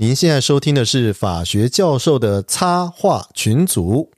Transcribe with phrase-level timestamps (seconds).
[0.00, 4.12] 您现在收听的是法学教授的插画群组。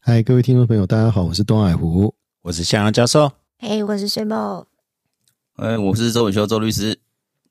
[0.00, 2.14] 嗨，各位听众朋友，大家好，我是东海湖。
[2.44, 4.66] 我是向阳教授，嘿，我是水某，
[5.56, 6.98] 哎，我是周伟修周律师。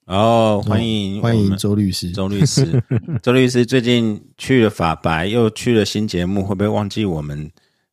[0.05, 2.83] 哦，欢迎欢迎周律师，周律师，
[3.23, 7.49] 周律师最近去了法白，又去了新节目，会不会忘记我们？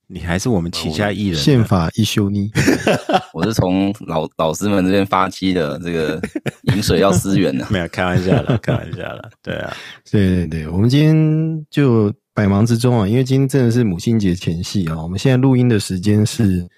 [0.08, 1.40] 你还是我们旗下艺人？
[1.40, 2.50] 宪法一休呢？
[3.32, 6.20] 我是从老老师们这边发起的，这个
[6.64, 9.30] 饮水要思源的， 没有开玩笑了，开玩笑了。
[9.42, 9.74] 对啊，
[10.10, 16.68] 对对对，我们今天就百忙之中啊，因为今天真的是母亲节前夕啊，我们现在录音的时间是。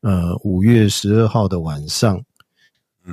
[0.00, 2.22] 呃，五月十二号的晚上，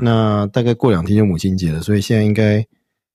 [0.02, 2.66] 那大概过两天就母亲节了，所以现在应该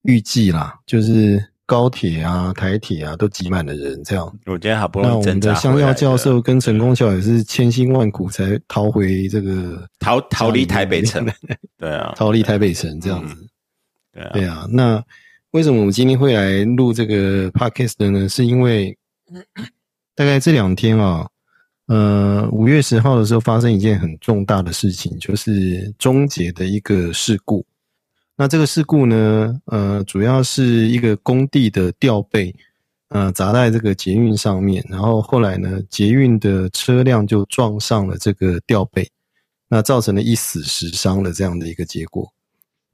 [0.03, 4.39] 预计啦，就是高铁啊、台铁啊都挤满了人，这样。
[4.45, 11.25] 我觉得好不容易，那我们的香料教授跟陈功孝也是千辛万苦才逃回这个逃逃离台北城，
[11.77, 13.35] 对啊，逃离台北城这样子。
[14.13, 14.67] 对啊，对啊。
[14.69, 15.03] 那
[15.51, 18.27] 为什么我们今天会来录这个 podcast 的呢？
[18.27, 18.97] 是因为
[20.15, 21.27] 大概这两天啊。
[21.91, 27.65] 呃，五月十号的时候发生一件很重大的事情，就是终结的一个事故。
[28.37, 32.55] 那这个事故呢，呃，主要是一个工地的吊背，
[33.09, 39.05] 呃，砸在这个捷运上面，然后后来呢，捷运的车辆就撞上了这个吊背，
[39.67, 42.25] 那造成了一死十伤的这样的一个结果。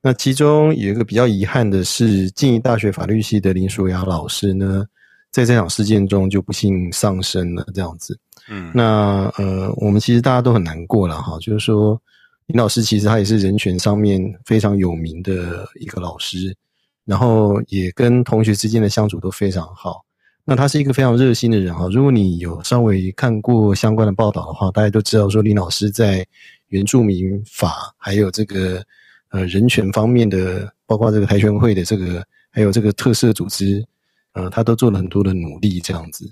[0.01, 4.83] 那其中有一个比较遗憾的是，静宜大学法律系的林淑雅老师呢，
[5.29, 8.17] 在这场事件中就不幸丧生了，这样子。
[8.49, 11.37] 嗯，那呃，我们其实大家都很难过了哈。
[11.39, 12.01] 就是说，
[12.47, 16.55] 林老师其实他也是人权上面非常有名的一个老师，
[17.05, 20.03] 然后也跟同学之间的相处都非常好。
[20.45, 21.89] 那他是一个非常热心的人哈。
[21.91, 26.25] 如果你有稍微看过相关的报道的话，大家都知道说林老师在
[26.69, 28.81] 原住民法还有这个
[29.29, 33.85] 呃人权方面的，包括这个台全会的这个还有这个特色组织，
[34.31, 36.31] 呃，他都做了很多的努力这样子。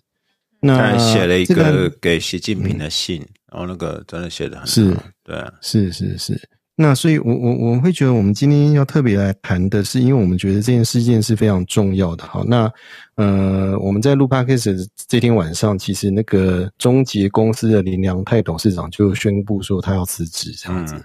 [0.60, 6.50] 那写了一个给习近平的信，然后那个真的写的很是，对，是是是。
[6.78, 12.26] 那所以，我我我会觉得，我们今天要特别来谈的是，因为我们觉得这件事件是非常重要的。
[12.26, 12.70] 好，那
[13.16, 20.96] 呃，我们在录 podcast 这天晚上，其实那个中捷公司的林良泰董事长就宣布说他要辞职，这样子。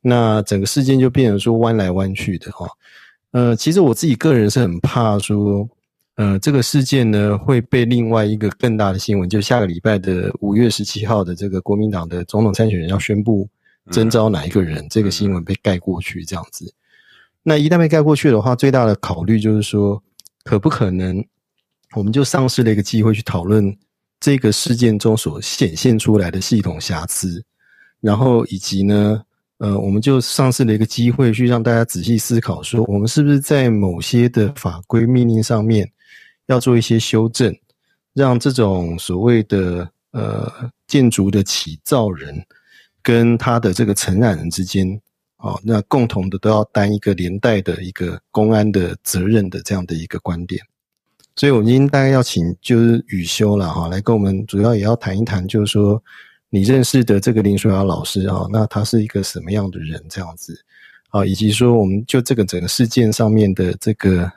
[0.00, 2.68] 那整个事件就变成说弯来弯去的哈。
[3.32, 5.68] 呃，其实我自己个人是很怕说。
[6.16, 13.48] 呃，这个事件呢会被另外一个更大的新闻，就下个礼拜的五月十七号的这个国民党的总统参选人要宣布
[13.90, 16.72] 征召哪一个人，这个新闻被盖过去这样子。
[17.42, 20.00] 那一旦被盖过去的话，最大的考虑就是说，
[20.44, 21.24] 可不可能
[21.94, 23.74] 我们就丧失了一个机会去讨论
[24.20, 27.42] 这个事件中所显现出来的系统瑕疵，
[28.02, 29.22] 然后以及呢，
[29.56, 35.90] 呃，我们就丧失了一个机会去让大家仔细思考，说我们是不是在某些的法规命令上面。
[36.46, 37.54] 要做一些修正，
[38.14, 42.44] 让这种所谓的呃建筑的起造人
[43.00, 45.00] 跟他的这个承揽人之间，
[45.36, 50.60] 啊，那共同的都要担一个连带的一个公安的责任的这样的一个观点。
[51.36, 56.02] 所以，我们今天大概要请就是雨修了哈，来跟我们主要也要谈一谈，就是说
[56.50, 60.54] 你认识的这个林淑雅老师啊，那他是一个什么样的人这样子
[61.10, 64.30] 啊，以及说我们就这个整个事件上面的这个。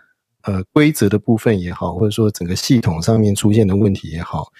[0.45, 4.51] 呃，规则的部分也好，或者说整个系统上面出现的问题也好，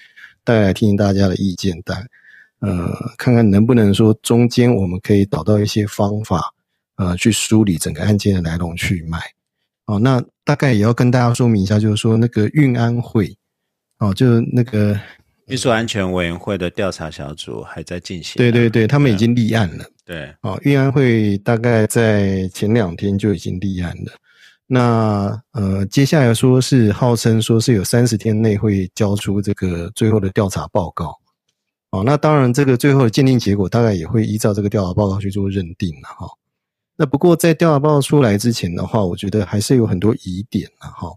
[0.44, 1.98] 大概听听大家的意见，但
[2.60, 6.52] 呃，看看能不能说中间我们可以找到一些方法，
[6.96, 9.20] 呃，去梳理整个案件的来龙去脉。
[9.86, 13.38] 哦，那大概也要跟大家说明一下，就是说那个运安会，
[14.00, 15.00] 哦，就那个
[15.46, 18.34] 运输安全委员会的调查小组还在进行。
[18.38, 19.86] 对对对，他们已经立案了。
[20.04, 24.12] 对，哦，运安会大概在前两天就已经立案了。
[24.68, 31.16] 那呃，接下来说是号称说是有三十天内会交出这个最后的调查报告，
[31.92, 36.28] 哦，那当然这个最后的鉴定结果大概也会依照这个调查报告去做认定了哈。
[36.98, 41.14] 那不过在调查报告出来之前的话，我觉得还是有很多疑点了哈。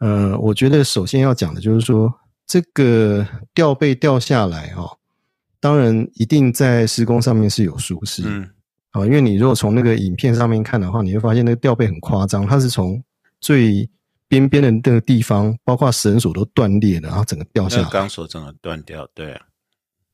[0.00, 2.12] 呃，我觉得首先要讲的就是说，
[2.46, 4.98] 这个吊被掉下来哈，
[5.58, 8.50] 当然一定在施工上面是有疏失。
[8.94, 13.02] 啊，因为你如果从那个影片上面看的话，你会发现那个吊背很夸张，它是从
[13.40, 13.90] 最
[14.28, 19.40] 边边的那个地方，包括绳索都断裂了，然后整个掉下来，钢索整个断掉，对啊，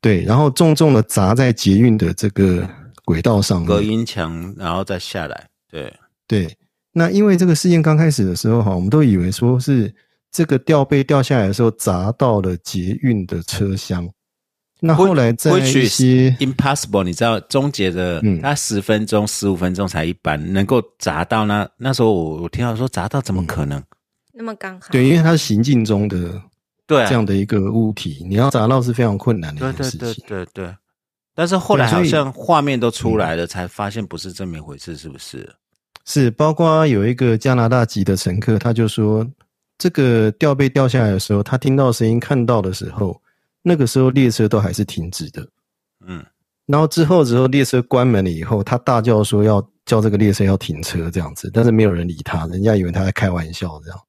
[0.01, 2.67] 对，然后重重的砸在捷运的这个
[3.05, 5.95] 轨道上，隔音墙，然后再下来，对
[6.27, 6.57] 对，
[6.93, 9.95] 那因为这个事件刚开始的时候哈，我们都以为说是
[10.33, 14.09] 这个吊背掉下来的时候砸到了捷运的车厢。
[14.81, 23.83] 那后来在一些 impossible，你知道终结的，嗯它十分钟、十五分钟才一班，能够砸到那那时候我我听到说砸到怎么可能？
[24.33, 26.41] 那么刚好，对，因为它是行进中的
[26.87, 30.25] 对啊，这样的一个物体，你要砸到是非常困难的对对一件事情。
[30.27, 30.75] 对对对。
[31.35, 35.49] 但是后来好像画面都出来了，才发现不是这么一回事，是不是？
[36.05, 39.27] 是，包括有一个加拿大籍的乘客，他就说，
[39.79, 43.19] 这个吊被掉下来的时候，他听到声音、看到的时候，
[43.63, 45.47] 那个时候列车都还是停止的。
[46.07, 46.25] 嗯，
[46.67, 54.01] 然后之后之后列车关门了以后，他大叫说要叫这个列车要停车这样子，但是没有人理他，人家以为他在开玩笑这样。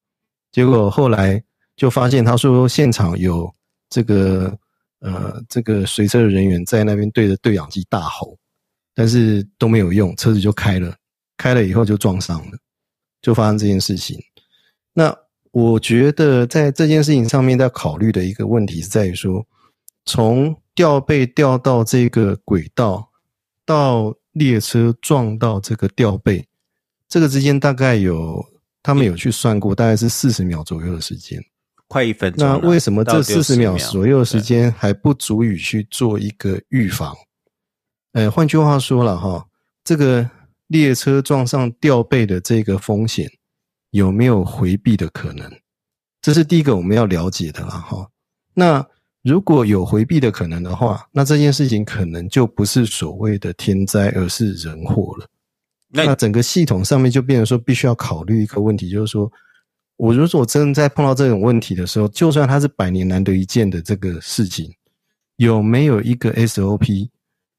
[0.52, 1.42] 结果后来
[1.76, 3.54] 就发现他说现场有
[3.90, 4.58] 这个
[5.00, 8.38] 呃这个随车的人员在那边对着对讲机大吼，
[8.94, 10.96] 但是都没有用，车子就开了，
[11.38, 12.58] 开了以后就撞上了，
[13.22, 14.18] 就发生这件事情。
[14.94, 15.18] 那
[15.52, 19.46] 我觉得在这件事情上面，在考虑的一个问题是在于说，
[20.06, 23.10] 从吊被吊到这个轨道，
[23.66, 26.48] 到列车撞到这个吊被，
[27.10, 28.44] 这个之间大概有
[28.82, 31.44] 他们有去算过，大概是四十秒左右的时间。
[31.88, 32.48] 快一分钟。
[32.48, 37.14] 那为什么到60这四十秒左右的时间还不足以去做一个预防？
[38.14, 39.46] 呃，换句话说了哈，
[39.84, 40.30] 这个
[40.68, 43.30] 列车撞上吊背的这个风险
[43.92, 45.50] 有没有回避的可能？
[46.22, 48.10] 这是第一个我们要了解的啦哈。
[48.54, 48.86] 那
[49.24, 55.28] 如果有回避的可能的话，那这件事情可能就不是所谓的天灾，而是人祸了。
[55.90, 59.32] 那那整个系统上面就变成说，必须要考虑一个问题，就是说，
[59.98, 64.74] 我如果真的在碰到这种问题的时候，就算它是百年难得一见的这个事情，
[65.36, 67.10] 有没有一个 SOP，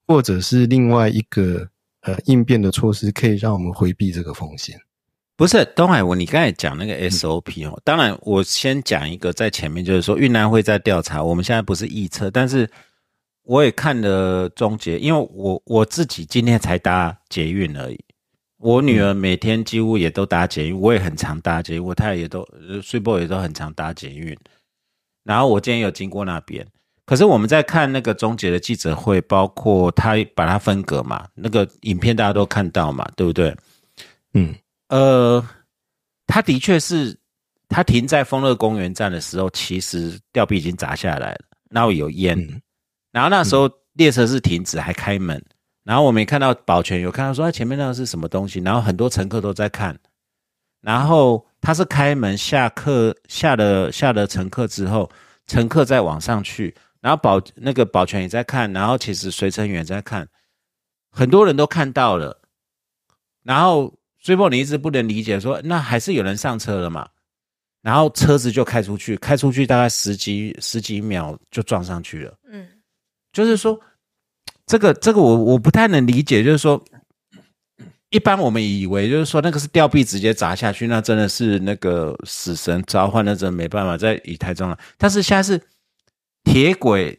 [0.06, 1.68] 或者是另外一个
[2.00, 4.80] 呃应变的措施，可以让我们回避这个风险？
[5.42, 12.70] 不是东海，我你刚才讲那个 SOP 哦，当然我先讲一个在前面，就是说运安会在调查，我们现在不是预测，但是
[13.42, 17.98] 我也看了终结，因为我我自己今天才搭捷运而已，
[18.58, 24.38] 我女儿每天几乎也都搭捷运，我也很常搭捷运，我太太也都呃睡波也都很常搭捷运，
[25.24, 26.64] 然后我今天有经过那边。
[27.04, 33.52] 可是我们在看那个终结的记者会，包括他把它分隔嘛，那个影片大家都看到嘛，对不对？
[34.34, 34.54] 嗯
[34.92, 35.42] 呃，
[36.26, 37.18] 他的确是，
[37.66, 41.40] 他停在丰乐公园站的时候，其实吊臂已经砸下来了，
[41.70, 42.60] 然后有烟，嗯。
[43.10, 45.42] 然后那时候列车是停止还开门，
[45.82, 49.98] 然后我们也看到保全有看到说，他前面那个是什么东西，然后很多乘客都在看，
[50.82, 55.10] 然后他是开门下客下了下了乘客之后，
[55.46, 60.28] 乘客再往上去，然后保那个保全也在看，然后其实随乘员也在看，
[61.10, 62.42] 很多人都看到了，
[63.42, 67.08] 然后追波你一直不能理解说，那还是有人上车了嘛？
[67.82, 72.32] 然后车子就开出去，开出去大概十几十几秒就撞上去了。
[72.48, 72.64] 嗯，
[73.32, 73.78] 就是说，
[74.64, 76.80] 这个这个我我不太能理解，就是说，
[78.10, 84.78] 一般我们以为就是说那个是吊臂直接砸下去，那真的是那个死神召唤，那真的没办法在以台中了。
[84.96, 85.60] 但是现在是
[86.44, 87.18] 铁轨，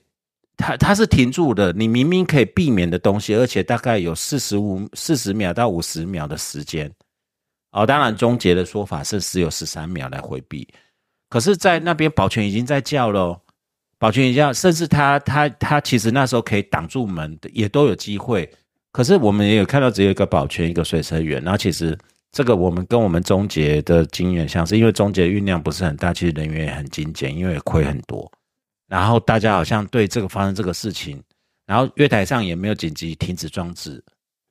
[0.55, 6.91] 它它是停住的，你明明可以避免的东西，而且大概有四十五四十秒到五十秒的时间。
[7.71, 10.67] 哦，当然，终结的说法是只有十三秒来回避，
[11.27, 13.35] 可是，在那边保全已经在叫了，
[13.97, 18.47] 保全已经叫，甚至他他他其实那时候可以挡住门的，也都有机会。
[18.92, 21.97] 可是我们也有看到只有一个保全，一个随车员，然后其实
[22.31, 28.31] 这个我们跟我们终结的经验像是，因为终结运量不是很大，其实人员也很精简，因为也亏很多。
[28.94, 31.19] 然后大家好像对这个发生这个事情，
[31.66, 34.00] 然后月台上也没有紧急停止装置。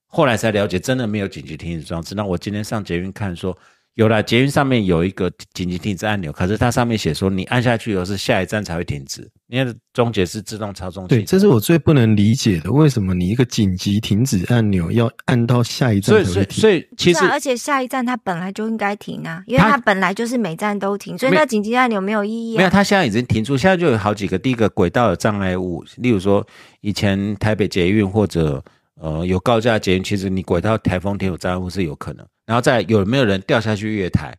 [0.09, 2.13] 后来才了解，真的没有紧急停止装置。
[2.13, 3.57] 那我今天上捷运看说，
[3.95, 11.09] 有了捷运上面有一个紧急停止按钮，可是它上面写说你按下去以后是下一站才会停止，因为终结是自动操纵器。
[11.11, 16.61] 对，这是我最不能理解的，为什么你一个紧急停止按钮要按到下一所以所以站才会停？
[16.63, 22.71] 所以其实啊而且下一站它本来就应该停啊，因为它它本来就是每站都停，所以那紧急按钮没有意义没有，啊。
[22.71, 24.39] 它现在已经停住，现在就有好几个。
[24.39, 26.47] 第一个轨道有障碍物，例如说
[26.81, 32.27] 以前台北捷运或者呃有高架捷运，其实你轨道台风天有障碍物是有可能。
[32.47, 34.35] 然后再有没有人掉下去月台？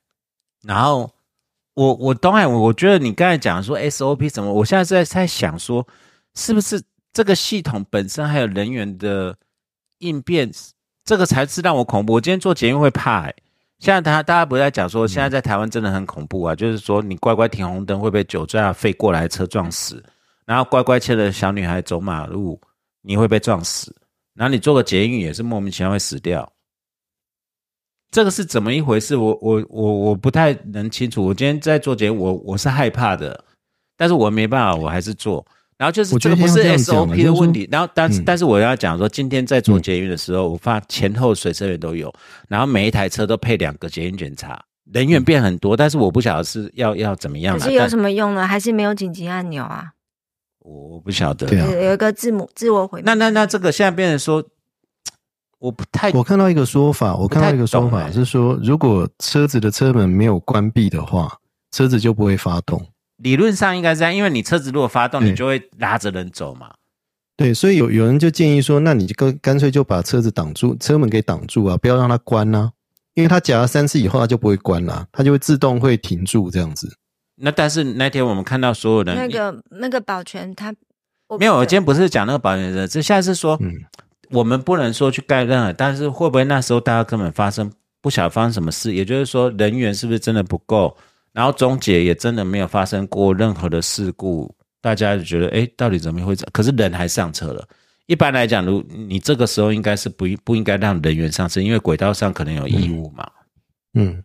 [0.66, 1.10] 然后
[1.76, 5.88] 我我当然我我觉得你刚才讲说 SOP 什么，我现在在在想说，
[6.36, 9.36] 是不是这个系统本身还有人员的
[10.00, 10.52] 应变，
[11.04, 12.14] 这个才是让我恐怖。
[12.14, 13.36] 我今天做捷运会怕、欸，
[13.80, 20.04] 现在大家大家不是在讲说，现在在台湾真的很恐怖啊，就是说你乖乖停红灯会被酒驾飞过来车撞死，
[20.46, 22.62] 然后乖乖牵着小女孩走马路，
[23.02, 23.96] 你会被撞死，
[24.36, 26.52] 然后你做个捷运也是莫名其妙会死掉。
[28.14, 29.16] 这个是怎么一回事？
[29.16, 31.26] 我我我我不太能清楚。
[31.26, 33.44] 我今天在做节目，我我是害怕的，
[33.98, 35.44] 但是我没办法，我还是做。
[35.80, 37.68] 然后就是我觉得这个不是 SOP 的问题。
[37.72, 42.14] 然后但是、嗯但是我要讲说，今天在做捷运的时候，我发前后水车员都有，
[42.48, 48.46] 然后每一台车都配两个捷运检查，人员变很多，但是我不晓得是要要怎么样可是有什么用呢？
[48.46, 49.94] 还是没有紧急按钮啊？
[50.60, 51.48] 我我不晓得。
[51.48, 53.06] 对啊有有一个字母自我毁灭。
[53.08, 54.44] 那那那这个现在变成说，
[55.64, 61.38] 我不太我看到一个说法，我看到一个说法是说，如果车子的车门没有关闭的话，
[61.72, 62.86] 车子就不会发动。
[63.16, 66.70] 理论上应该是这样，因为你车子如果发动，你就会拉着人走嘛。
[67.38, 72.70] 对，所以有有人就建议说，那你就干干脆就把车子挡住，车门给挡住啊，不要让它关啊，
[73.14, 76.94] 因为它夹了三次以后，它就不会关了，它就会自动会停住这样子。
[77.38, 80.76] 那但是那天我们看到所有人那个那个保全他
[81.40, 83.72] 没有，我今天不是讲那个保险的，这现在是说，嗯
[84.34, 87.72] 我们不能说去盖任何，但是会不会那时候大家根本发生
[88.02, 88.94] 不晓得发生什么事？
[88.94, 90.96] 也就是说，人员是不是真的不够？
[91.32, 96.36] 然后中介也真的没有发生过任何的事故，大家就觉得，哎，到底怎么会？
[96.52, 97.68] 可是人还上车了。
[98.06, 103.26] 一般来讲，如你这个时候应该是不不应该让人员上车，因为轨道上可能有异物嘛，
[103.94, 104.22] 嗯，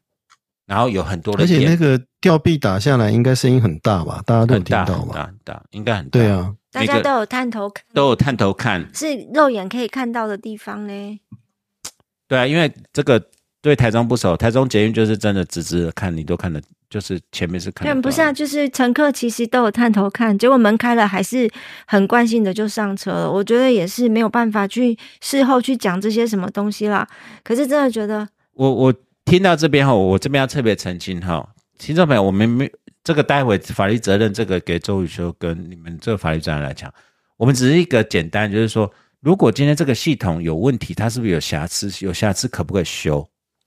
[0.66, 4.20] 然后有很多的而且烟那个吊臂打下来，应该声音很大吧？
[4.26, 5.04] 大家都很听到吧？
[5.04, 6.10] 很大很大，应该很大。
[6.10, 8.88] 对，啊，大家都有探头看，都有探头看。
[8.94, 11.20] 是肉眼可以看到的地方呢。
[12.26, 13.22] 对啊，因为这个
[13.62, 16.60] 对台中不熟，台中捷运就是真的直直的看，你都看得，
[16.90, 21.50] 就是前面是看不是啊，就是乘客其实都有探头看，结果门开了，还是
[21.86, 23.32] 很惯性的就上车了。
[23.32, 27.08] 我觉得也是没有办法去事后去讲这些什么东西啦。
[27.42, 28.94] 可是真的觉得，我我
[29.24, 31.48] 听到这边哈，我这边要特别澄清哈，
[31.78, 32.70] 听众朋友，我们没
[33.08, 36.92] 这个待会法律责任这个给周宇修跟你们这个法律专员来讲，
[37.38, 41.90] 我们只是一个简单，就是说，如果今天这个系统有问题，它是不是有瑕疵？
[42.04, 43.22] 有瑕疵可不可以修？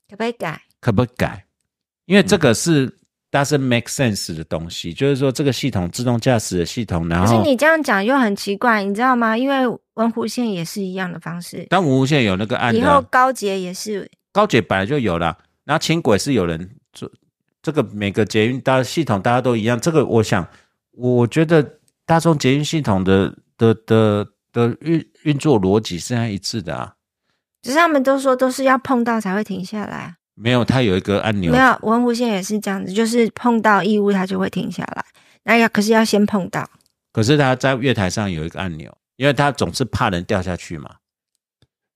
[0.07, 0.62] 可不可以改？
[0.79, 1.43] 可不可以改？
[2.05, 2.88] 因为这个是
[3.31, 9.36] doesn't make sense 的东西，就是说这个系统自动驾驶的系统，然后可是你这样讲又很奇怪，你知道吗？
[9.36, 9.63] 因为
[9.95, 17.10] 文湖线也是一样的方式，但文湖线有那个案以后高捷也是高铁本来就有了，然后轻轨是有人做，
[17.62, 19.80] 这个每个捷运大家系统大家都一样。
[19.80, 20.48] 这个我想，
[20.91, 26.96] 我觉得大众捷运系统的的的的运运作逻辑是在一致的啊，
[27.62, 30.15] 只是他们都说都是要碰到才会停下来啊。
[30.34, 35.06] 没有它有一个按钮没，有文湖线也是这样子，就是碰到异物它就会停下来。
[35.44, 36.68] 那要可是要先碰到，
[37.12, 40.96] 可是它在月台上有一个按钮，因为它总是怕人掉下去嘛。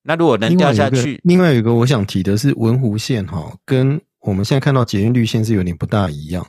[0.04, 6.46] 那如果人另外有一个掉下去，另外有一个我想提的是文湖线哈，跟我们现在看到捷运绿线是有点不大一样，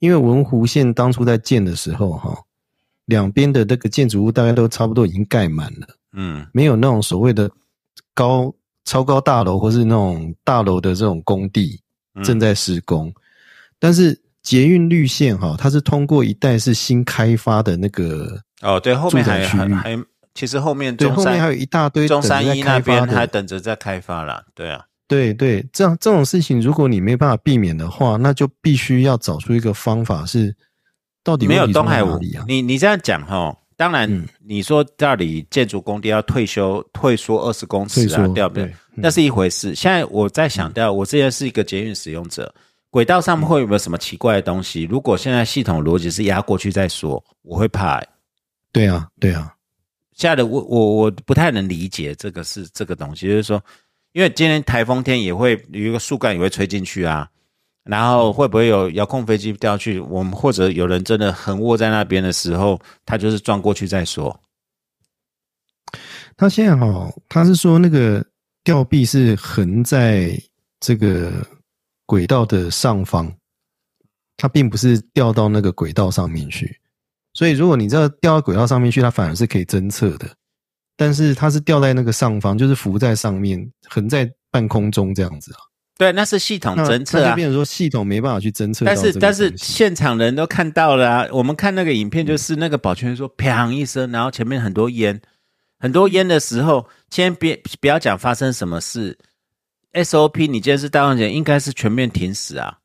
[0.00, 2.36] 因为文湖线当初在建的时候哈，
[3.04, 7.48] 两边的这个建筑物大概都差不多已经盖满了，嗯没有那种所谓的
[8.12, 8.52] 高
[8.84, 11.80] 超高大楼或是那种大楼的这种工地
[12.14, 13.14] 嗯正在施工，
[13.78, 24.86] 但是捷运绿线哈，它是通过一带是新开发的那个哦，对，后面还还还，其实后面对，后面还有一大堆中山一那边还等着在开发啦，对啊。
[25.12, 30.54] 对对，这样这种事情，如果你没办法避免的话，那就必须要找出一个方法是，
[31.22, 32.44] 到底没有东海五哪里啊？
[32.48, 39.74] 你你这样讲哈，当然嗯你说到底建筑工地要退休退缩二十公尺啊掉不对，嗯那是一回事。
[39.74, 42.52] 现在我在想到，我之前是一个捷运使用者，
[42.90, 44.82] 轨道上面会有没有什么奇怪的东西？
[44.84, 48.08] 如果现在系统逻辑是压过去再说，我会怕、欸。
[48.72, 49.54] 对啊，对啊，
[50.14, 53.62] 现在的我我我不太能理解这个是这个东西，就是说，
[54.12, 57.28] 因为今天台风天也会有一个树干也会吹进去啊，
[57.84, 59.98] 然后会不会有遥控飞机掉去？
[59.98, 64.38] 我们或者有人真的横卧在那边的时候，他就是撞过去再说。
[66.36, 68.24] 他现在哈，他是说那个
[68.64, 70.38] 吊臂是横在
[70.80, 71.32] 这个
[72.06, 73.32] 轨道的上方，
[74.36, 76.78] 它并不是掉到那个轨道上面去。
[77.34, 80.28] 所以如果你这掉到轨道上面去，它反而是可以侦测的。
[81.02, 85.58] 但是它是掉在那个上方，就是浮在上面，横在半空中这样子啊。
[85.98, 87.34] 对，那是系统侦测就。
[87.34, 88.96] 变成说系统没办法去侦测到但。
[88.96, 91.26] 是但是现场人都看到了啊！
[91.32, 95.20] 我们看那个影片，就是那个保全说“砰”一声，然后前面很多烟，
[95.80, 99.18] 很多烟的时候，先别不要讲发生什么事
[99.92, 102.78] ，SOP 你今天是大众检，应该是全面停驶啊。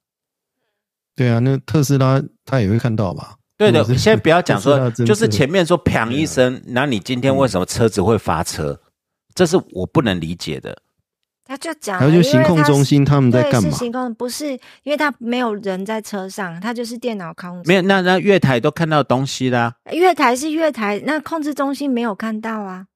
[1.16, 3.36] 对啊，那特斯拉他也会看到吧？
[3.58, 8.80] 对的先不要讲说 就是前面说“砰”一声，那你今天为什么车子会发车？
[9.34, 10.78] 这是我不能理解的。
[11.44, 13.70] 他就讲了，还有就是行控中心他们在对干嘛？
[13.70, 14.52] 是行控，不是
[14.84, 17.68] 因为他没有人在车上，他就是电脑控制。
[17.68, 19.74] 没有，那那月台都看到东西啦。
[19.92, 22.88] 月台是月台，那控制中心没有看到啊。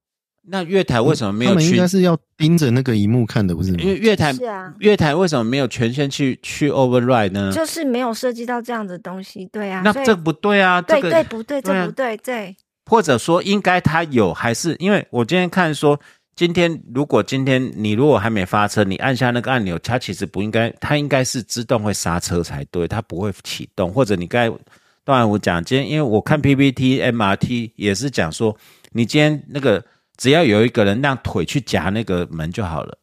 [0.43, 1.55] 那月台为什么没有去？
[1.55, 3.77] 们应该是要盯着那个荧幕看的，不是吗？
[3.79, 7.51] 因为月台是啊，月台为什么没有权限去去 override 呢？
[7.53, 11.61] 就是没有涉及到这样的东西，对啊，那这不对啊，这对个对不对？
[11.61, 12.55] 这不对，对，
[12.85, 15.99] 或者说应该他有，还是因为我今天看说，
[16.35, 23.91] 今天如果今天你如果还没发车，你按下那个按钮，它其实不应该，它应该是自动会刹车才对，它不会启动。
[23.93, 24.57] 或者你刚才
[25.03, 28.57] 当然我讲今天，因为我看 PPT MRT 也是讲说，
[28.91, 29.83] 你今天那个
[30.21, 32.95] 只要有一个人让腿去夹那个门就好了，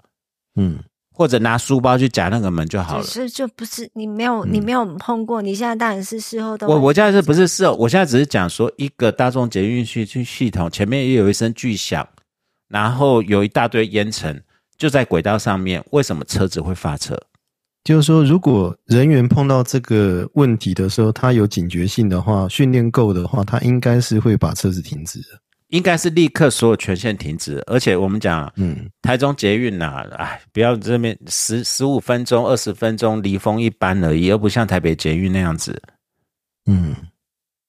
[0.54, 0.78] 嗯，
[1.10, 3.02] 或者拿书包去夹那个门就好了。
[3.02, 7.75] 只是就不是你没有嗯你没有碰过，你现在当然是事后都我我现在是不是事后？
[7.75, 12.06] 我现在只是讲说，一个大众捷运系系系统前面也有一声巨响，
[12.68, 14.40] 然后有一大堆烟尘，
[14.76, 17.20] 就在轨道上面，为什么车子会发车？
[17.82, 25.26] 就是说，如果人员碰到这个问题的时候，他有警觉性的话，训练够的话，他应该是会把车子停止的。
[25.68, 35.80] 应该是立刻所有权限停止，而且我们讲嗯，台中捷运呐、哎，不要这边十十五分钟、二十分钟离峰一班而已，而不像台北捷运那样子。
[36.66, 36.96] 嗯，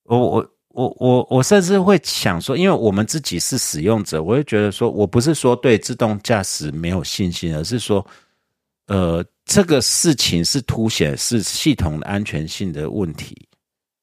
[0.04, 8.06] 我我我我我甚至会想说，因为我们自己是使用者，我会觉得说，我不是说对自动驾驶没有信心，而是说，
[8.88, 13.46] 呃，这个事情是凸显是系统的安全性的问题。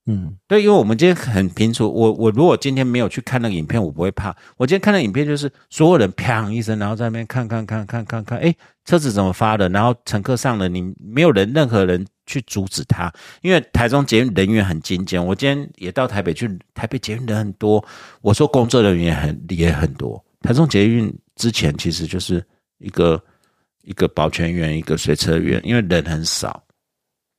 [0.09, 4.35] 嗯，对，因为我们今天很清楚，我我如果今天没有去看那个影片，我不会怕。
[4.57, 9.69] 我今天看那影片，就是所有人砰一声，然后在那边看看看看看看，哎，车子怎么发的？
[9.71, 15.25] 然后乘客上了，你没有人任何人去阻止他，因为台中捷运人员很精简。
[15.25, 17.85] 我今天也到台北去，台北捷运人很多，
[18.23, 20.25] 我说工作人员也很也很多。
[20.43, 22.45] 台中捷运之前其实就是
[22.79, 23.21] 一个
[23.83, 26.63] 一个保全员，一个随车员，因为人很少。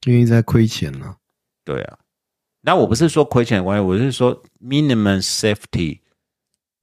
[0.05, 1.15] 因为在亏钱了。
[1.63, 1.97] 对啊，
[2.61, 5.99] 那我不是说亏钱的关系，我是说 minimum safety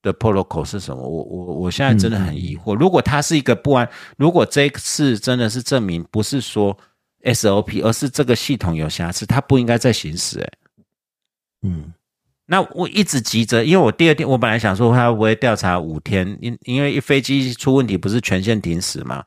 [0.02, 1.02] 的 protocol 是什么？
[1.02, 2.75] 我我我现在真的很疑惑。
[2.75, 6.76] 如果它是一个不安，如果这一次真的是证明不是说
[7.23, 10.52] SOP，而是这个系统有瑕疵，它不应该再行驶、欸。
[11.62, 11.93] 嗯，
[12.47, 19.25] 那我一直急着，因为我第二天我本来想说他会不会调查五天，因因为一飞机出问题不是全线停驶嘛。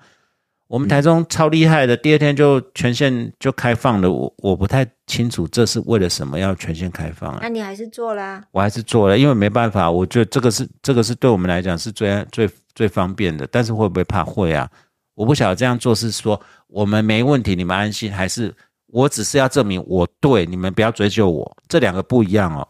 [0.67, 4.12] 我们台中超厉害的，第二天就全线就开放了。
[4.12, 7.49] 我我不太清楚这是为了什么要全线开放啊那？
[7.49, 13.47] 你还是做啦、我还是做了，因为没办法，我觉得这个是这个是对我们来讲是最最最方便的。
[13.49, 14.69] 但是会不会怕会啊？
[15.15, 18.53] 我不晓得这样做是说我们没问题，你们安心，还是
[18.88, 22.67] 我只是要证明我对，你们不要追究我，这两个不一样哦。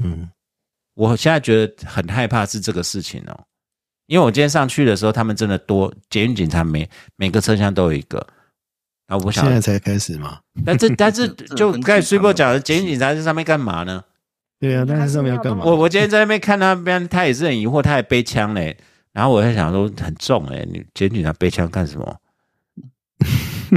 [0.00, 0.30] 嗯，
[0.94, 3.38] 我现在觉得很害怕是这个事情哦，
[4.08, 8.26] 因为我今天上去的时候，他们真的多，捷运警察每每个车厢都有一个。
[9.06, 10.40] 啊，我想现，在才开始嘛。
[10.64, 14.02] 但是 但是就刚才跟警察水波讲的，捷运警察在上面干嘛呢？
[14.58, 15.62] 对啊，但是上面要干嘛？
[15.64, 18.76] 我我今天在那边看他那边，他也是很疑惑，他还背枪嘞。
[19.12, 22.16] 然后我在想说，很重哎，你捷运警察背枪干什么？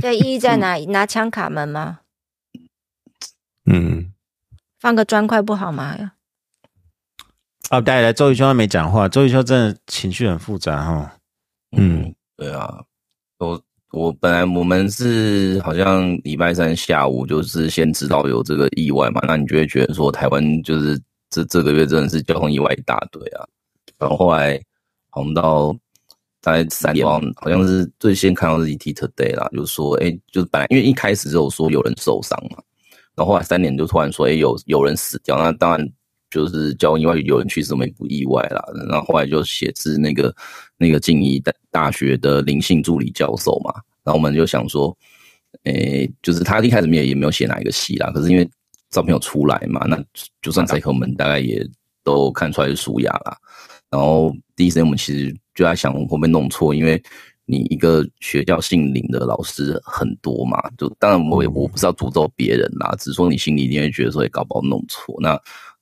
[0.01, 0.77] 对，意义在 哪？
[0.87, 1.99] 拿枪卡门吗？
[3.65, 4.11] 嗯，
[4.79, 6.13] 放个砖块不好吗？
[7.71, 11.09] 啊，带来周瑜兄还没讲话，周瑜兄真的情绪很复杂哈。
[11.77, 12.83] 嗯，对啊，
[13.39, 23.47] 我我本来我们是好像礼拜三下午就是先知道有这个意外嘛，那你就会觉得说台湾就是这这个月真的是交通意外一大堆啊，
[23.97, 24.61] 然后后来
[25.13, 25.73] 我们到
[26.41, 32.61] 大概三点，好像是最先看到是 ET Today 啦，就说哎，就是本来因为一开始只有说有人受伤嘛，
[33.15, 35.89] 然后后来三点就突然说哎有有人死掉，那当然。
[36.31, 38.63] 就是交通意外有人去世，我们也不意外啦。
[38.87, 40.33] 然后后来就写是那个
[40.77, 44.97] 那个静宜大大学的林姓助理教授嘛，然后我们就想说，
[45.65, 48.49] 诶、就是他一开始也也没有写哪一个系啦，可是因为
[48.89, 50.01] 照片有出来嘛，那
[50.41, 51.63] 就算采科我们大概也
[52.03, 53.37] 都看出来是舒雅啦。
[53.89, 57.01] 然后第一时间我们其实就在想会不会弄错，因为
[57.45, 65.37] 你一个学校姓林的老师很多嘛，就当然我也我不是要诅咒别人啦，只是说你心里一定会觉得说，也搞不好弄错那。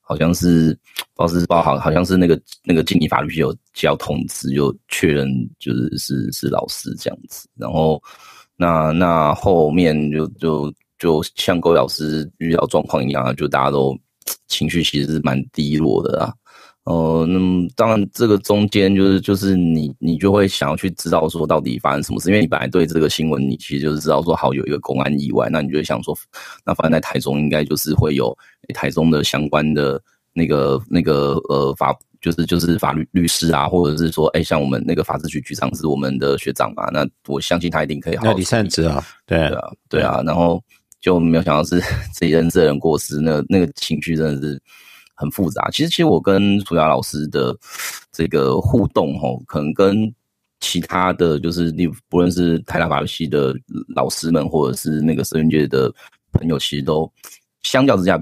[0.09, 0.75] 好像是
[1.15, 7.47] 不知道是报好，好像是那个那个经理法律系有接到通知，就确认就是是是老师这样子。
[7.55, 8.01] 然后
[8.55, 13.95] 那那后面就就就像各位老师遇到状况一样，就大家都
[14.47, 16.33] 情绪其实是蛮低落的啊。
[16.89, 26.17] 呃，那么当然这个中间就是就是你你就会想要去知道说到底发生什么事，因为你本来对这个新闻你其实就是知道说好有一个公安意外，那你就会想说，
[26.65, 28.35] 那发生在台中应该就是会有
[28.73, 30.01] 台中的相关的
[30.33, 40.59] 那个那个呃法，就是就是法律律师啊，或者是说，哎，像我们那个法制局局长是我们的学长嘛，那我相信他一定可以好好那李善处理之啊，对对啊，对啊，然后
[40.99, 41.79] 就没有想到是
[42.11, 44.59] 自己认识的人过世，那那个情绪真的是
[45.19, 45.69] 很复杂。
[45.69, 47.53] 其实，其实我跟楚雅老师的
[48.11, 50.09] 这个互动，吼，可能跟
[50.61, 53.53] 其他的就是你不论是台大法律系的
[53.93, 55.93] 老师们，或者是那个社运界的
[56.31, 57.11] 朋友，其实都
[57.63, 58.17] 相较之下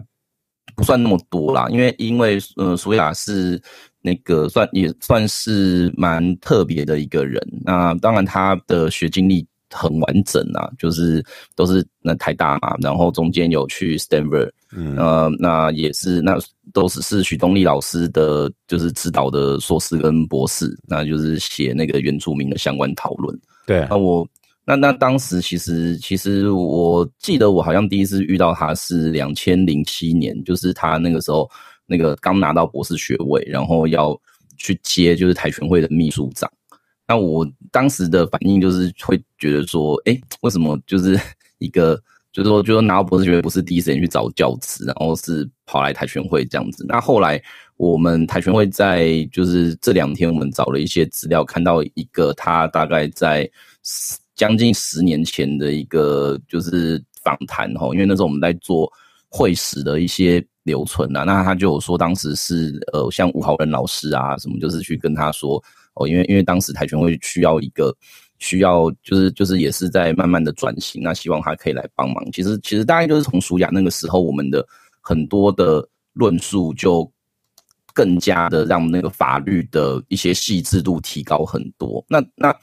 [0.75, 1.67] 不算那么多啦。
[1.69, 3.61] 因为，因为呃，苏雅是
[4.01, 7.39] 那个算也算是蛮特别的一个人。
[7.63, 9.47] 那当然，他的学经历。
[9.69, 11.21] 很完整啊，就是
[11.53, 16.37] 都是那台大嘛，然后中间有去 Stanford，嗯，呃，那也是那
[16.73, 23.39] 都是是许东立老师的，就是指导的硕士跟博士，那就是写那个原住民的相关讨论。
[23.65, 24.27] 对，那我
[24.65, 31.49] 那那当时其实其实我记得我好像第一次遇到他是两千零七年，就是他那个时候
[31.85, 34.19] 那个刚拿到博士学位，然后要
[34.57, 36.51] 去接就是台全会的秘书长。
[37.07, 41.17] 那我当时的反应就是会觉得说，哎，为什么就是
[41.57, 41.97] 一个，
[42.37, 46.85] 就是说，就说拿到博士学位不是第一时间去找教职，然后是跑来台拳会这样子。
[46.87, 47.41] 那后来
[47.77, 53.49] 我们台拳会在就是这两天，我们找了一些资料，看到一个他大概在
[54.35, 58.87] 将近十年前的一个就是访谈哈，因为那时候我们在做
[59.29, 65.59] 会史的一些留存啊，那他就有说当时是呃像吴豪仁老师啊什么，就是去跟他说。
[65.99, 67.91] 哦，因为因为当时台拳会需要一个
[68.39, 72.23] 需要，就是就是也是在慢慢的转型，那希望他可以来帮忙。
[72.31, 74.65] 其实其实大概就是从舒雅那个时候，我们的
[75.01, 77.09] 很多的论述就
[77.93, 82.03] 更加的让那个法律的一些细致度提高很多。
[82.07, 82.55] 那那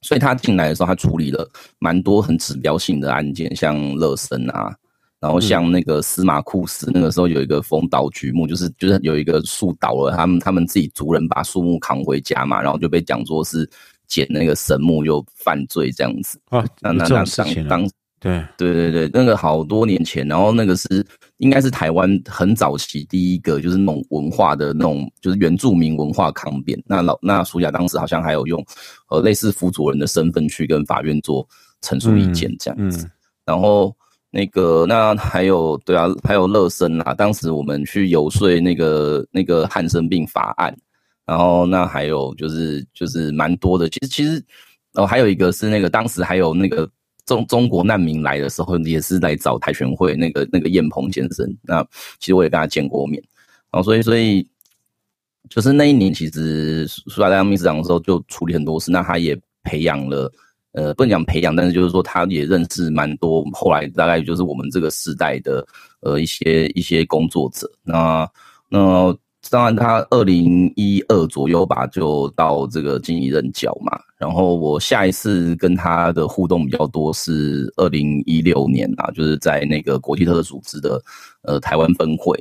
[0.00, 4.76] 所以他进来的时候，他处理了蛮多很指标性的案件，像乐森啊。
[5.20, 13.68] 然后像那个司马库斯，那个时候有一个风倒巨木，就是就是有一个树倒了，他们他们自己族人把树木扛回家嘛，然后就被讲作是
[14.08, 16.64] 捡那个神木又犯罪这样子啊。
[16.80, 26.82] 那那那当当对对对对，那个好多年前，然后那个是应该是台湾很早期第一个就是那种文化的那种就是原住民文化抗辩。
[26.86, 28.60] 那老那苏雅当时好像还有用
[29.10, 31.46] 呃类似辅佐人的身份去跟法院做
[31.80, 33.08] 陈述意见这样子，
[33.44, 33.94] 然后。
[34.30, 37.14] 那个，那还有对啊，还有乐生啊。
[37.14, 40.76] 当时我们去游说那个那个汉生病法案，
[41.28, 43.86] 然后那还有就是就是蛮多的。
[43.90, 44.42] 其实其实
[44.94, 46.90] 哦，还有一个是那个当时还有那个
[47.26, 51.46] 中中国难民来的时候，也是来找台拳会那个那个燕鹏先生。
[51.62, 51.84] 那
[52.18, 53.22] 其实我也跟他见过面，
[53.70, 54.48] 然后所以所以
[55.50, 60.32] 就是那一年，其实苏亚当秘书长的时候就处理很多事，那他也培养了。
[60.72, 63.42] 呃，不能讲培养，但是就是说，他也认识蛮多。
[63.52, 65.66] 后来大概就是我们这个时代的
[66.00, 67.68] 呃一些一些工作者。
[67.82, 68.30] 那
[68.68, 69.16] 那
[69.50, 73.98] 当然，他二零一二左右吧，就到这个经理任教嘛。
[74.18, 81.00] 然后我下一次跟他的互动比较多是二零一六年啊，就是在那个国际特色组织的
[81.42, 82.34] 呃台湾分会。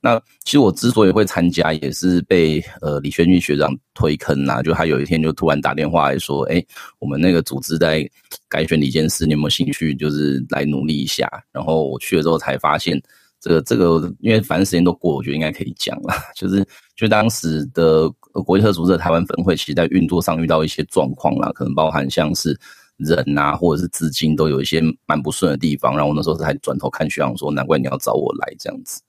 [0.00, 4.62] 那其实我之所以会参加，也是被呃李轩玉学长推坑啦。
[4.62, 6.62] 就他有一天就突然打电话来说：“哎，
[6.98, 8.06] 我们那个组织在
[8.46, 9.94] 改选李监事，你有没有兴趣？
[9.94, 13.00] 就是来努力一下。”然后我去了之后才发现，
[13.44, 16.14] 这个这个，因为反正时间都过，我觉得应该可以讲了。
[16.34, 18.08] 就是就当时的
[18.46, 22.58] 国际特组织的台湾分会，其实在运作上遇到一些状况啦，可能包含像是
[22.96, 25.94] 人啊，或者是资金都有一些蛮不顺的地方。
[25.94, 29.02] 然后我那时候还转头看徐阳说：“难怪你要找我来这样子。”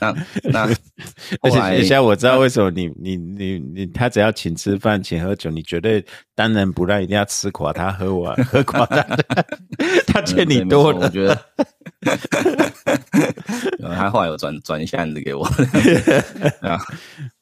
[0.00, 0.14] 那
[0.50, 0.60] 那，
[1.42, 6.02] 而且现在我知道为什么你你你你他只要请吃饭请喝酒，你绝对
[6.34, 9.02] 当仁不让，一定要吃垮他喝完 喝垮他，
[10.06, 11.00] 他欠你多了。
[11.00, 11.38] 我觉得，
[13.94, 15.44] 他后来有转转一下子给我
[16.62, 16.80] 啊，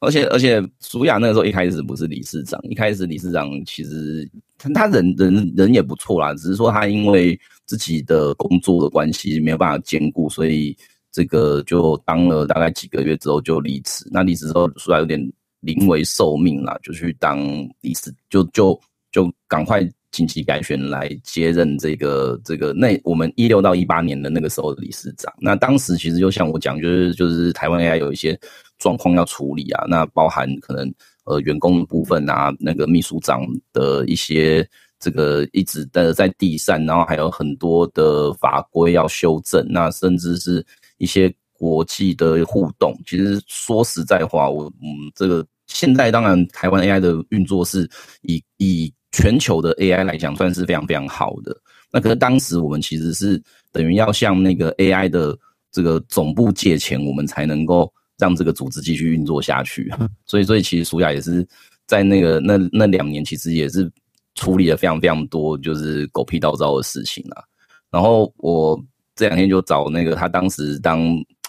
[0.00, 4.28] 而且而且，舒雅那个时候一开始不是理事长，一开始理事长其实
[4.74, 10.76] 他人人人也不错啦，只是说他因为自己的工作的关系没有办法兼顾，所以。
[11.12, 15.20] 这个就当了大概几个月之后就离职，那离职之后出来有点
[15.60, 17.38] 临危受命了，就去当
[17.80, 18.78] 理事，就就
[19.10, 25.32] 就赶快紧急改选来接任这个这个那我们一六到一八年的那个时候的理事长。
[25.40, 28.38] 那当时其实就像我讲，就是就是台湾 AI 有一些
[28.78, 30.92] 状况要处理啊，那包含可能
[31.24, 34.64] 呃员工的部分啊，那个秘书长的一些
[35.00, 40.64] 这个一直的在地上，然后还有很多的法规要修正，那甚至是。
[41.00, 47.88] 一些国际的互动，其实说实在话，我嗯，这个现在当然台湾 AI 的运作是
[48.20, 51.56] 以以全球的 AI 来讲，算是非常非常好的。
[51.90, 55.36] 那可是当时我们其实是等于要向那个 AI 的
[55.72, 59.90] 这个总部借钱，我们才能够让这个组织继续运作下去。
[60.26, 61.46] 所以，所以其实苏雅也是
[61.86, 63.90] 在那个那那两年，其实也是
[64.34, 67.42] 处理了非常非常多就是狗屁倒灶的事情啊。
[67.90, 68.78] 然后我。
[69.20, 70.98] 这两天就找那个他当时当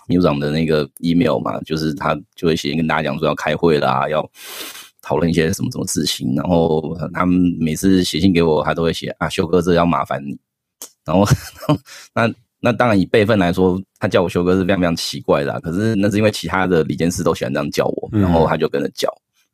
[0.07, 4.29] 秘书长的那个 email 嘛，就是他就会写跟大家讲说要开会啦，要
[5.01, 6.35] 讨论一些什么什么事情。
[6.35, 10.37] 然后他们每次写信给我，他都会写啊，修哥这要麻烦你。
[11.05, 11.25] 然后
[12.13, 12.29] 那
[12.59, 15.57] 那当然以辈分来说，他叫我修哥是非常非常奇怪的。
[15.61, 19.09] 可是那是因为其他的李监事都喜欢这样叫我，然后他就跟着叫。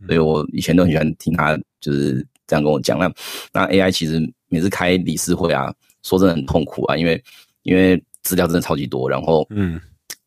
[0.08, 2.98] 所以我以前都很喜欢听他就是这样跟我讲。
[2.98, 3.12] 那
[3.54, 5.72] 那 AI 其实每次开理事会啊，
[6.04, 7.24] 说真的很痛苦啊，因为
[7.64, 9.80] 因为资料真的超级多，然后嗯，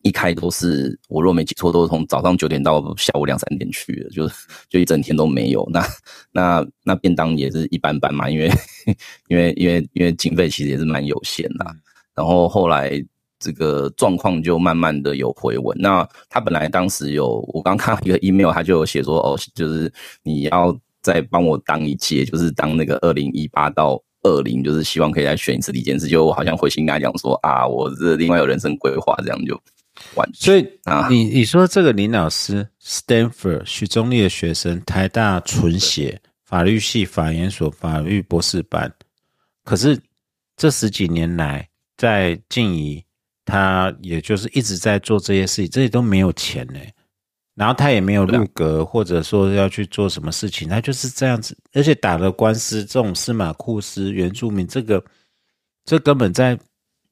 [0.03, 4.27] 一开都是我若没记错，都是从早上九点到下午两三点去的，就
[4.71, 5.69] 就一整天都没有。
[5.71, 5.87] 那
[6.33, 8.51] 那那便当也是一般般嘛，因为
[9.29, 11.67] 因为因为因为经费其实也是蛮有限的。
[12.15, 12.91] 然后后来
[13.39, 15.77] 这个状况就慢慢的有回稳。
[15.79, 26.07] 那他本来当时有，我刚看到一个 email，他就有写说，哦，就是你要再帮我当一届，就是当那个二零一八到二零，就是希望可以再选一次李监事。
[26.09, 29.61] 就我好像回信跟他讲说，啊，我这另外有人生规划，这样就
[30.15, 30.29] 完。
[30.33, 38.93] 所以啊，你你说这个林老师，Stanford 许宗立的学生，台大纯血法律系法研所法律博士班，
[39.65, 39.99] 可是
[40.57, 41.67] 这十几年来。
[42.01, 43.05] 在静怡，
[43.45, 46.81] 他也就是一直在做这些事情，这些都没有钱呢。
[47.61, 51.55] 然后他也没有入阁，或者说要去做什么事情，他就是这样子。
[51.75, 55.05] 而且打了官司，这种司马库斯原住民，这个
[55.85, 56.59] 这根本在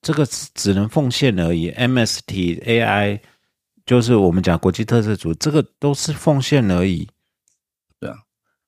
[0.01, 1.71] 这个只能奉献而已。
[1.73, 3.21] MST AI
[3.85, 7.07] 就是我们讲国际特色组，这个都是奉献而已。
[8.01, 8.17] 对啊，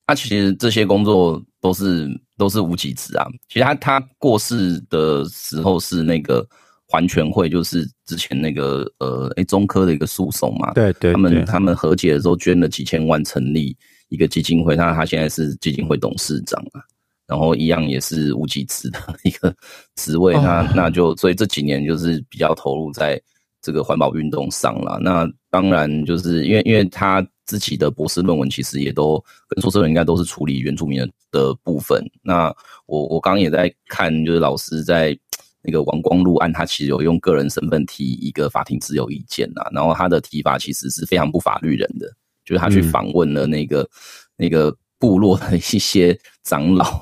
[0.05, 2.07] 他其实这些工作都是。
[2.37, 3.27] 都是无极子啊！
[3.47, 6.43] 其实他他过世的时候是那个
[6.91, 10.73] 环全会，就是之前那个呃，哎，中科的一个诉讼嘛。
[10.73, 13.73] 对对，他们他们和解的时候捐了几千万，成立
[14.09, 14.75] 一个基金会。
[14.75, 16.83] 那他现在是基金会董事长啊，
[17.27, 19.55] 然后一样也是无极职的一个
[19.95, 20.33] 职位。
[20.33, 23.17] 那那就所以这几年就是比较投入在
[23.61, 24.99] 这个环保运动上了。
[25.01, 27.25] 那当然就是因为因为他。
[27.47, 32.01] 自己的博士论文其实也都跟硕士论文应该都是处理原住民的的部分。
[32.23, 32.45] 那
[32.85, 35.17] 我我刚刚也在看，就是老师在
[35.61, 39.61] 那个王光禄案，他其实有用个人身份提一个法庭自由意见呐。
[39.71, 42.07] 然后他的提法其实是非常不法律人的，
[42.45, 43.89] 就是他去访问了那个
[44.35, 47.01] 那个部落的一些长老，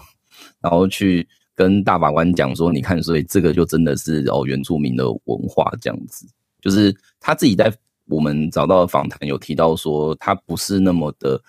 [0.61, 6.27] 然后去跟大法官讲说：“你看，所以这个就真的是哦原住民的文化这样子。”
[6.61, 7.73] 就是他自己在。
[8.11, 11.39] 我们找到的访谈有提到说，他不是那么的，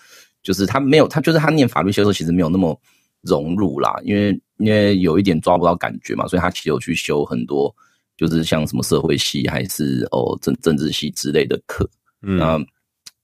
[0.42, 2.78] 就是他没有，他就是他念法律学的时候，其实没有那么
[3.22, 7.74] 融入啦，因为因为有一点抓不到感觉嘛，所以他其实有去修很多，
[8.16, 11.88] 就是像什么社会系还是哦政政治系之类的课。
[12.20, 12.58] 那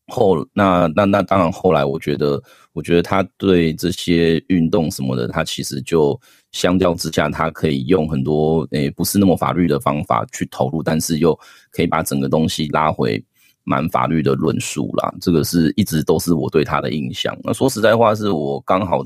[0.09, 6.19] 后那那那当然后来，我觉得我觉得他对这些运动什么的，他其实就
[6.53, 11.39] 相较之下，他可以用很多诶不是那么法律的方法去投入，但是又
[11.71, 13.25] 可以把整个东西拉回。
[13.69, 17.37] 蛮法律的论述啦，这个是一直都是我对他的印象。
[17.43, 19.05] 那说实在话，是我刚好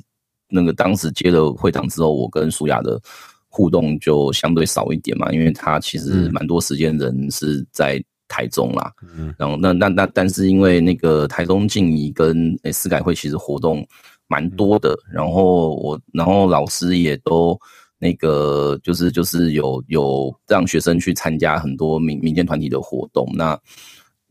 [0.51, 3.01] 那个当时接了会长之后，我跟舒雅的
[3.49, 8.93] 互动就相对少一点嘛，因为他其实蛮多时间人是在台中啦。
[9.17, 13.87] 嗯，然后那那那，但是因为那个台中静怡跟诶司改会其实活动
[14.29, 17.59] 蛮多的，然后我然后老师也都
[17.99, 23.59] 那个就是就是有有让学生去参加很多民民间团体的活动，那。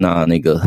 [0.01, 0.58] 那那个，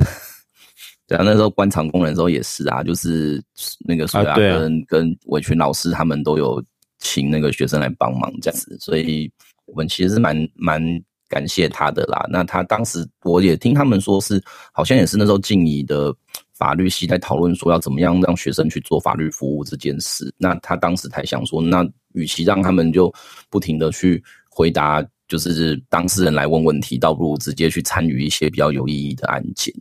[1.13, 3.43] 对啊，那时候官场工人的时候也是啊，就是
[3.81, 6.63] 那个苏亚跟跟伟群老师他们都有
[6.99, 9.31] 请那个学生来帮忙这样子，所以
[9.67, 10.83] 我们其实是蛮蛮
[11.29, 12.27] 感谢他的啦。
[12.31, 16.15] 那他当时我也听他们说是，好像也是那时候静怡的
[16.55, 20.33] 法律系在讨论说要怎么样让学生去做法律服务这件事。
[20.39, 23.13] 那他当时才想说，那与其让他们就
[23.51, 25.07] 不停的去回答。
[25.29, 29.73] 就是当事人来问问题，倒不如直接去参与一些比较有意义的案件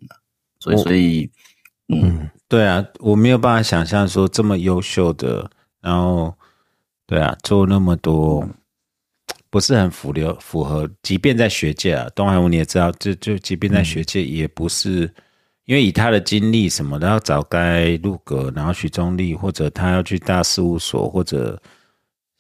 [0.62, 1.30] 所以，所以，
[1.90, 5.50] 嗯，对啊，我没有办法想象说这么优秀的，
[5.82, 6.34] 然后，
[7.06, 8.48] 对啊，做那么多
[9.50, 15.14] 不是很符流符合，即便在学界啊，东海吴你也知道，就就即便在学界也不是，
[15.66, 21.62] 因为以他的经历什么然后早该入阁，然后许宗立，或者他要去大事务所，或者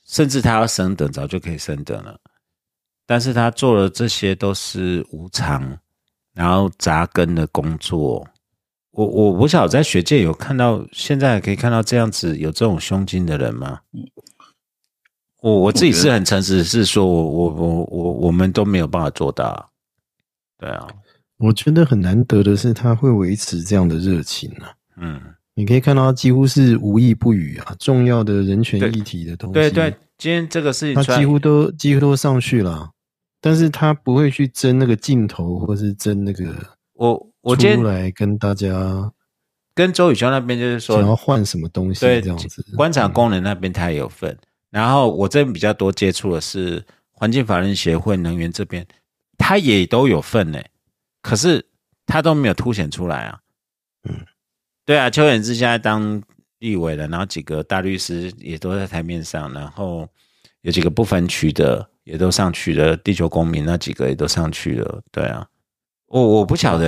[0.05, 2.17] 甚至他要升等，早就可以升等了。
[3.05, 5.77] 但是他做的这些都是无偿，
[6.33, 8.27] 然后扎根的工作。
[8.91, 13.79] 我我我想在学界有看到，现在可以看到这样子有这种胸襟的人吗？
[15.41, 19.71] 我我自己是很诚实，是说我我我我我们都没有办法做到。
[20.59, 20.87] 对啊，
[21.37, 24.73] 我觉得很难得的是他会维持这样的热情啊。
[24.97, 25.19] 嗯，
[25.55, 29.53] 你可以看到他几乎是无意不语啊，重要的人权议题的东西。
[29.53, 32.91] 对对，今天这个事情他几乎都几乎都上去了。
[33.41, 36.55] 但是他不会去争那个镜头，或是争那个
[36.93, 39.11] 我我今出天来跟大家
[39.73, 42.63] 跟周宇轩那边就是说想要说，换什么东西对这样子。
[42.77, 44.37] 观察功能那边他也有份，
[44.69, 48.85] 然后我这边比较多接触的是环境法人协会能源这边，
[49.37, 50.61] 他也都有份呢，
[51.21, 51.65] 可是
[52.05, 53.39] 他都没有凸显出来啊。
[54.07, 54.25] 嗯，
[54.85, 56.21] 对啊，邱远志现在当
[56.59, 60.07] 立委了，然后几个大律师也都在台面上，然后
[60.61, 65.01] 有几个不分区的也都上去了，地球公民那几个也都上去了。
[65.11, 65.45] 对啊，
[66.07, 66.87] 我我不晓得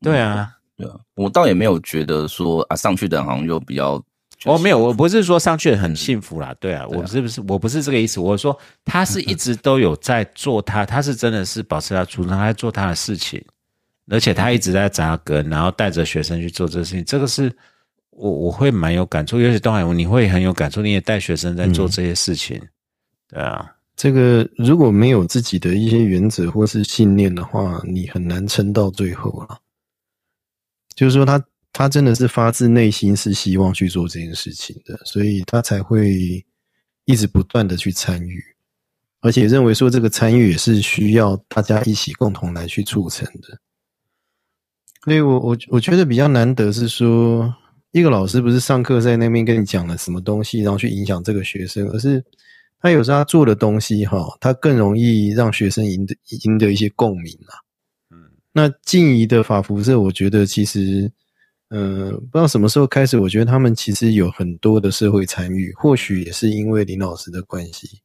[0.00, 4.02] 对啊，对啊，我倒也没有觉得说啊，上去的人好像就比较，
[4.44, 13.42] 哦，没有，我不是说上去很幸福啦，对啊，我是不是我不是这个意思，我说他是一直都有在做他， 他是真的是保持他初衷，他在做他的事情，
[14.08, 17.52] 而且他一直在扎根，然后带着学生去做这个事情，这个是
[18.10, 22.60] 我我会蛮有感触，尤其东海，你会很有感触，你也带学生在做这些事情，
[23.30, 29.58] 对啊，这个如果没有自己的一些原则或是信念的话，你很难撑到最后啊。
[30.96, 36.44] 就是说他，他真的是发自内心是希望去做这件事情的，所以他才会
[37.04, 38.44] 一直不断的去参与，
[39.20, 43.58] 而且认为说这个参与也是需要大家一起共同来去促成的。
[45.04, 47.54] 所以我我我觉得比较难得是说，
[47.92, 52.22] 一个老师不是上课在那边跟你讲了什么东西，然后去影响这个学生，而是
[52.80, 56.14] 他有时候他做的东西哈，他更容易让学生赢得
[56.44, 57.52] 赢得一些共鸣啊。
[58.10, 58.16] 嗯，
[58.52, 61.10] 那静怡的法辐射，我觉得其实，
[61.68, 68.00] 呃，不知道什么时候开始，我觉得他们其实有很多的社会参与，或许也是因为林老师的关系，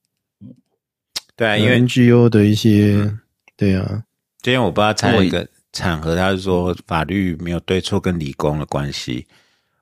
[1.35, 3.11] 对啊，因为 NGO 的一些，
[3.55, 4.03] 对啊，
[4.41, 9.25] 今天我不知道参加一个场合，他是说法律没有对错跟理工的关系。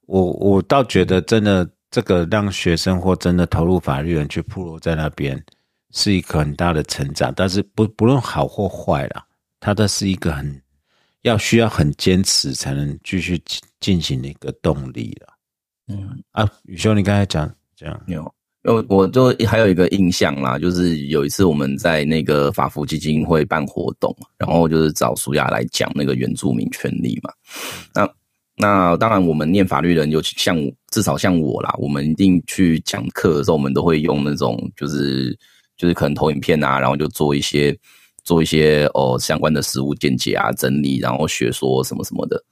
[0.06, 5.40] 我我倒觉得真的这个让学生或真的投入法律人去铺路在那边，
[5.92, 7.32] 是一个很大的成长。
[7.36, 9.24] 但是不不论好或坏啦，
[9.60, 10.60] 它的是一个很
[11.22, 15.28] 要需要很坚持才能继续进进行的一个动力了。
[15.90, 18.34] 嗯，啊，宇修，你刚才讲讲，有。
[18.64, 27.32] 我我就还有一个印象啦，就是有一次我们在那个法福基金会办活动，然后就是找苏雅来讲那个原住民权利嘛。
[27.94, 28.10] 那
[28.56, 30.56] 那当然，我们念法律人，尤其像
[30.92, 35.36] 至少像我啦，我们一定去讲课的时候，我们都会用那种就是
[35.76, 37.76] 就是可能投影片啊，然后就做一些
[38.24, 42.44] 做一些哦相关的实物见解啊、整理，然后学说什么什么的。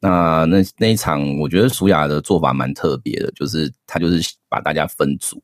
[0.00, 5.42] 那那那一场，我觉得舒雅的做法蛮特别的，就是他就是把大家分组。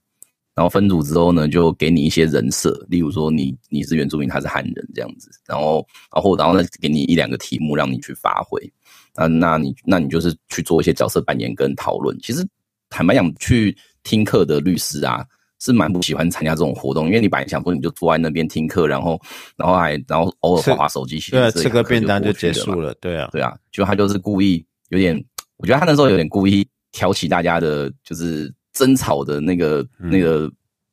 [0.57, 8.59] 然后分组之后呢，就给你一些人设，例如说你你是原住民，他是汉人这样子，然后然后然后呢给你一两个题目让你去发挥，
[9.17, 12.19] 啊，那你那你就是去做一些角色扮演跟讨论。
[12.21, 12.43] 其实
[12.89, 15.23] 坦白讲，去听课的律师啊
[15.61, 19.21] 是蛮不喜欢参加这种活动，因为你本来想说你就坐在那边听课，然后
[19.57, 25.23] 然后还然后偶尔划划手机，对啊，这吃个便当就结束了，对啊，对啊，就他就是故意有点，
[25.59, 30.51] 我觉得他那时候有点故意挑起大家的，就是争吵的那个、那个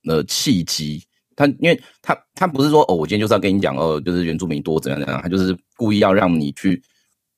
[0.07, 1.03] 呃契机。
[1.35, 6.79] 他因为他他不是说哦，我今天就是要跟你讲哦，就是原住民多怎样怎样，他就是故意要让你去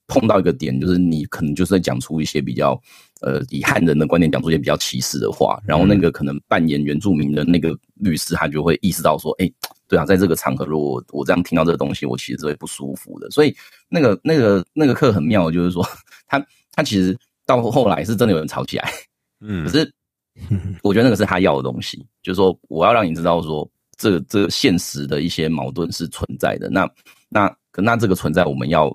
[0.06, 2.78] 碰到一个点，就是你可能就是在讲出一些比较
[3.22, 9.50] 呃以汉人的观点讲出一些比较歧视的话，然后那个可能扮演原住民的那个律师，他就会意识到说，哎，
[9.88, 13.30] 对啊，在这个场合，如果我这样听到这个东西，我其实是会不舒服的。
[13.30, 13.56] 所以
[13.88, 15.82] 那个那个那个课很妙，就是说
[16.28, 16.38] 他
[16.72, 18.92] 他其实到后来是真的有人吵起来，
[19.40, 19.64] 嗯。
[19.64, 19.90] 可，是
[20.82, 26.68] 我觉得那个是他要的东西，就是说我要让你知道说，这个这个现实的一些矛盾是存在的。
[26.68, 26.88] 那
[27.28, 28.94] 那可那这个存在，我们要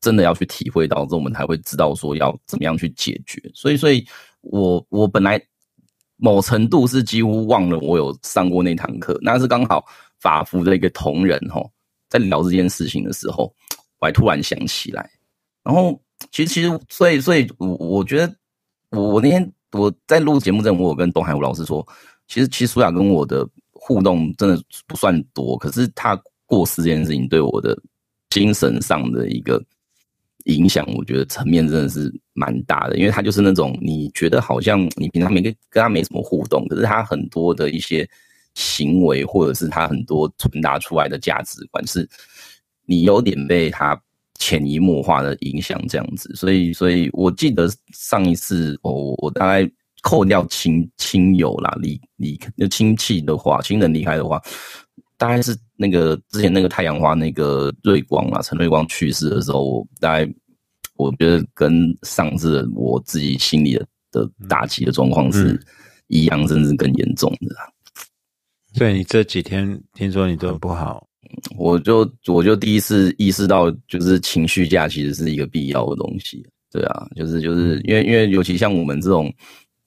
[0.00, 3.42] 真的要去体会到之后，我们才会知道说要怎么样去解决。
[3.54, 4.06] 所以，所以
[4.42, 5.40] 我我本来
[6.16, 9.84] 某程度是几乎忘了我有上过那堂课，那是刚好
[10.20, 11.70] 法服的一个同仁吼，
[12.08, 13.52] 在聊这件事情的时候，
[13.98, 15.10] 我还突然想起来。
[15.64, 18.34] 然后，其实其实，所以所以，我我觉得
[18.90, 21.86] 我我那天我在录节目之前，我有跟东海武老师说，
[22.26, 27.78] 其实其实苏雅跟我的互动真的不算多，可是他过世这件事情对我的
[28.30, 29.62] 精神上的一个
[30.44, 38.08] 影响，我觉得层面真的是蛮大的，因为他就是那种你觉得好像你平常没跟跟他没什么互动，可是他很多的一些
[38.54, 42.08] 行为，或者是他很多传达出来的价值观，是
[42.86, 44.00] 你有点被他
[44.38, 49.68] 潜移默化的影响这样子，所以，所以我记得上一次，我我大概
[50.02, 52.38] 扣掉亲亲友啦，离离
[52.70, 54.40] 亲戚的话，亲人离开的话，
[55.16, 60.32] 大概是那个之前那个太阳花那个瑞光啊，陈瑞光去世的时候，我大概
[60.94, 65.60] 我觉得跟上次我自己心里的的打击的状况是
[66.06, 67.56] 一样，甚至更严重的。
[68.74, 71.07] 所以你这几天听说你都不好，
[71.56, 76.46] 我就我就第一次意识到，就是情绪价其实是一个必要的东西。
[76.70, 79.32] 对啊，就是就是因为因为尤其像我们这种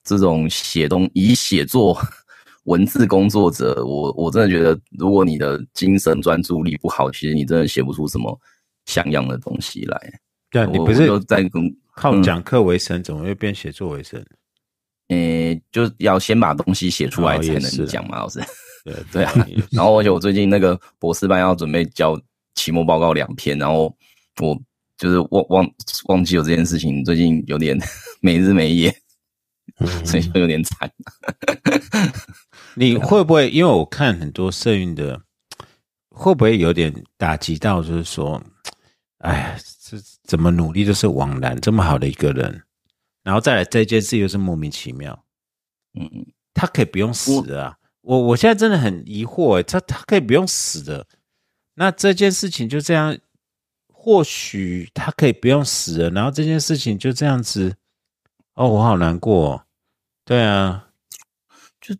[0.02, 1.96] 这种写东以写作
[2.64, 8.38] 文字工作者，我我真的觉得，如果你的精神专注力不好，其实你真的写不出什么
[8.86, 10.20] 像样的东西来。
[10.50, 14.24] 对啊，你不是在跟靠讲课为生，怎么会变写作为生？
[15.08, 18.40] 诶，就要先把东西写出来才能讲嘛，老师。
[18.84, 19.32] 对对啊，
[19.70, 22.20] 然后而且我最近那个博士班要准备交
[22.54, 23.94] 期末报告两篇，然后
[24.40, 24.60] 我
[24.98, 25.70] 就是忘忘
[26.06, 27.78] 忘记有这件事情，最近有点
[28.20, 28.94] 没日没夜，
[30.04, 30.90] 所以就有点惨。
[32.74, 35.20] 你会不会因为我看很多摄影的，
[36.08, 37.82] 会不会有点打击到？
[37.82, 38.42] 就是说，
[39.18, 42.62] 哎呀，这怎么努力都是枉然，这么好的一个人，
[43.22, 45.24] 然后再来这件事又是莫名其妙。
[45.94, 47.76] 嗯嗯，他可以不用死啊。
[48.02, 51.06] 我我现在真的很疑惑，他他可以不用死的，
[51.74, 53.16] 那这件事情就这样，
[53.92, 57.74] 或许他可以不用死了，然后这件事情就这样子，
[58.54, 59.64] 哦，我好难过，
[60.24, 60.88] 对啊，
[61.80, 61.94] 就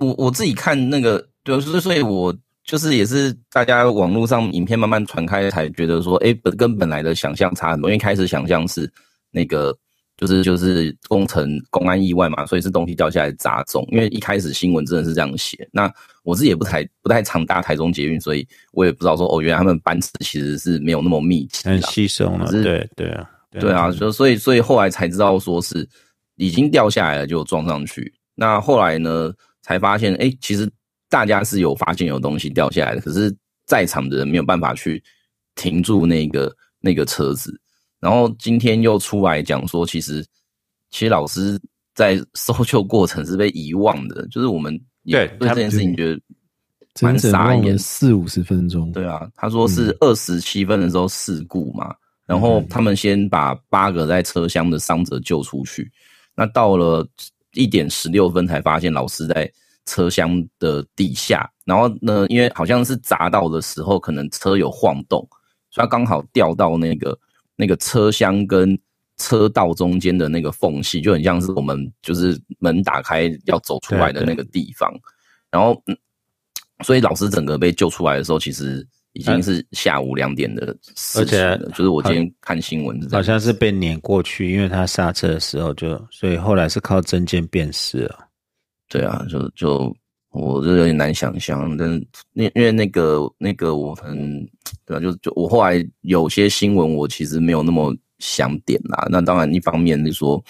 [0.00, 8.90] 我我自己看那个，对，所以所以我就是也是大家网络上影片慢慢传开，才觉得说，哎，本跟本来的想象差很多，因为开始想象是
[9.30, 9.76] 那个。
[10.18, 13.86] 就是就是工程公安意外嘛，所以是东西掉下来砸中。
[13.92, 15.56] 因为一开始新闻真的是这样写。
[15.72, 15.88] 那
[16.24, 22.50] 我自己也不太不太常搭台中捷运，所以我也不知道说哦，原来他们班次其实是没有那么密集，很稀松了。
[22.50, 25.88] 对对啊，对啊，就所以所以后来才知道说是
[26.34, 28.12] 已经掉下来了就撞上去。
[28.34, 30.68] 那后来呢才发现，哎，其实
[31.08, 33.32] 大家是有发现有东西掉下来的，可是
[33.66, 35.00] 在场的人没有办法去
[35.54, 37.56] 停住那个那个车子。
[38.00, 40.24] 然后今天又出来讲说，其实
[40.88, 41.60] 其实老师
[41.94, 46.20] 在搜救过程是被遗忘的，就是我们对对这件事情觉得
[47.00, 48.92] 蛮傻眼，四五十分钟。
[48.92, 51.92] 对啊，他说是二十七分的时候事故嘛，
[52.24, 55.90] 然后他们先把八个在车厢的伤者救出去，
[56.36, 57.04] 那到了
[57.54, 59.50] 一点十六分才发现老师在
[59.86, 65.28] 车厢的底下，然后呢，因为好像是砸到的时候，可能车有晃动，
[65.68, 67.18] 所以他刚好掉到那个。
[67.58, 68.78] 那个车厢跟
[69.16, 74.88] 车道中间的那个缝隙，就很像是我们就是门打开要走出来的那个地方。
[75.50, 75.82] 然后，
[76.84, 81.58] 所以老师整个被救出来的时候，其实已经是下午两点的事情了。
[81.70, 88.28] 就是我今天看新闻，好像是被碾过去，因为他刹车的时候就，所以后来是靠证件辨识了。
[88.88, 89.92] 对啊，就就。
[90.30, 91.88] 我就有点难想象，但
[92.32, 94.46] 那因为那个那个我很
[94.84, 95.00] 对吧？
[95.00, 99.08] 就就我后来有些新闻，我其实没有那么想点啦。
[99.10, 100.42] 那当然，一方面是说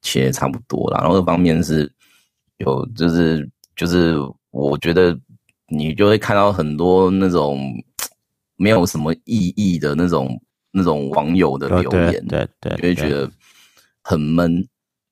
[0.00, 1.90] 其实差不多啦，然后二方面是
[2.56, 4.16] 有就是就是
[4.50, 5.16] 我觉得
[5.68, 7.60] 你就会看到很多那种
[8.56, 10.40] 没有什么意义的那种
[10.72, 13.30] 那种网友的留言，对对，就会觉得
[14.02, 14.66] 很闷。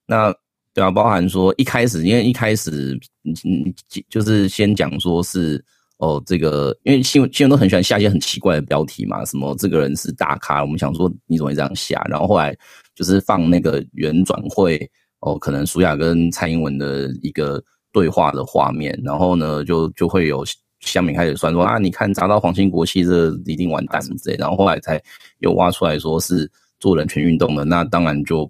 [0.07, 0.35] 那。
[0.77, 3.75] 对啊，包含说一开始，因为一开始，嗯，
[4.11, 5.65] 就是先讲说是
[5.97, 12.07] 哦，这个，因为新闻新闻都很喜欢下一些很奇怪的标题嘛，什么这个人是大咖，我们想说你怎么会这样下？
[12.11, 12.55] 然后后来
[12.95, 14.79] 就是放那个原转会
[15.21, 17.59] 哦，可能舒雅跟蔡英文的一个
[17.91, 20.45] 对话的画面，然后呢，就就会有
[20.81, 25.03] 下面开始算说啊，你看砸到皇亲国戚，这一定完蛋什么之类，然后后来才
[25.39, 26.47] 又挖出来说是
[26.79, 28.47] 做人权运动的，那当然就。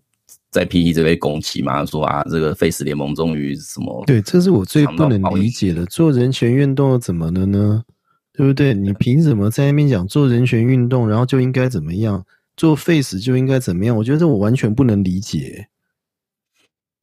[0.56, 4.02] 在 P E 这边攻击嘛，说啊，这个 Face 联盟终于什么？
[4.06, 5.84] 对，这是我最不能理解的。
[5.84, 7.84] 做人权运动怎么了呢？
[8.32, 8.72] 对不对？
[8.72, 12.24] 你凭什么在那边讲做人权运动，然后就应该怎么样？
[12.56, 13.94] 做 Face 就应该怎么样？
[13.94, 15.68] 我觉得我完全不能理解。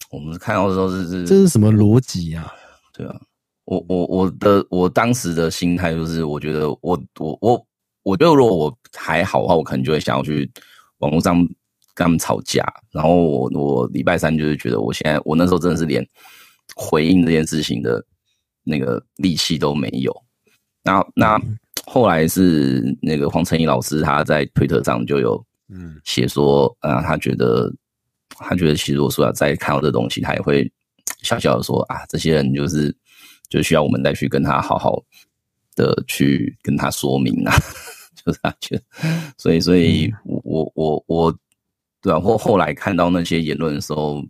[0.10, 2.52] 我们看到的时候是是，这是什么逻辑啊？
[2.98, 3.22] 对啊，
[3.66, 7.66] 我我我的我当时的心态就是，我觉得我我我
[8.02, 10.50] 我觉得如果我还好的话，我可能就会想要去
[10.98, 11.48] 网络上。
[11.96, 16.04] 跟他们吵架，然后我我礼拜三就是觉得，我现在我那时候真的是连
[16.76, 18.04] 回应这件事情的
[18.64, 20.12] 那个力气都没有。
[20.84, 21.40] 那那
[21.86, 27.72] 后来是那个黄成义老师他在推特上就有嗯写说啊，他觉得
[28.30, 30.70] 他觉得其实我说要再看到这东西，他也会
[31.22, 32.96] 笑笑的说啊，这些人就是
[33.50, 35.00] 就需要我们再去跟他好好
[35.76, 37.54] 的去跟他说明啊，
[38.26, 38.84] 就是他觉得，
[39.38, 41.40] 所以所以我我我我。
[42.04, 44.22] 对啊，或后来看到那些言论的时候，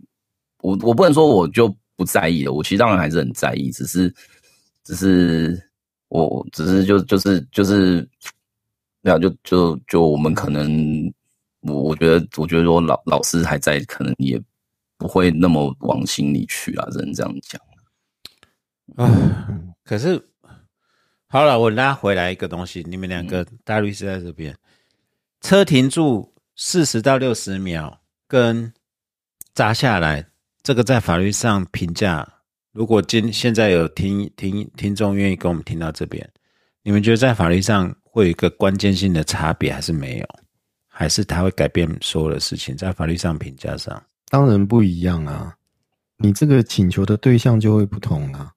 [0.62, 4.14] 我我不能说我就不在意了，我其实当然还是很在意，只是
[4.84, 5.60] 只是
[6.06, 8.08] 我只是就就是就是
[9.02, 11.12] 对啊，就就就我们可能
[11.62, 14.40] 我我觉得我觉得说老老师还在，可能也
[14.96, 17.60] 不会那么往心里去啊，只能这样讲。
[18.94, 19.10] 啊，
[19.82, 20.22] 可是
[21.26, 24.56] 好了，我拉回来一个东西，你们两个大律师在这边，
[25.40, 28.72] 车停住四十到六十秒跟
[29.54, 30.26] 砸下来，
[30.62, 32.26] 这个在法律上评价，
[32.72, 36.28] 如果今现在有听听听众愿意跟我们听到这边，
[36.82, 40.26] 你们觉得在法律上会有一个关键性的差别，还是没有？
[40.86, 44.00] 还是它会改变所有的事情，在法律上评价上？
[44.28, 45.52] 当然不一样啊，
[46.18, 48.52] 你这个请求的对象就会不同啊。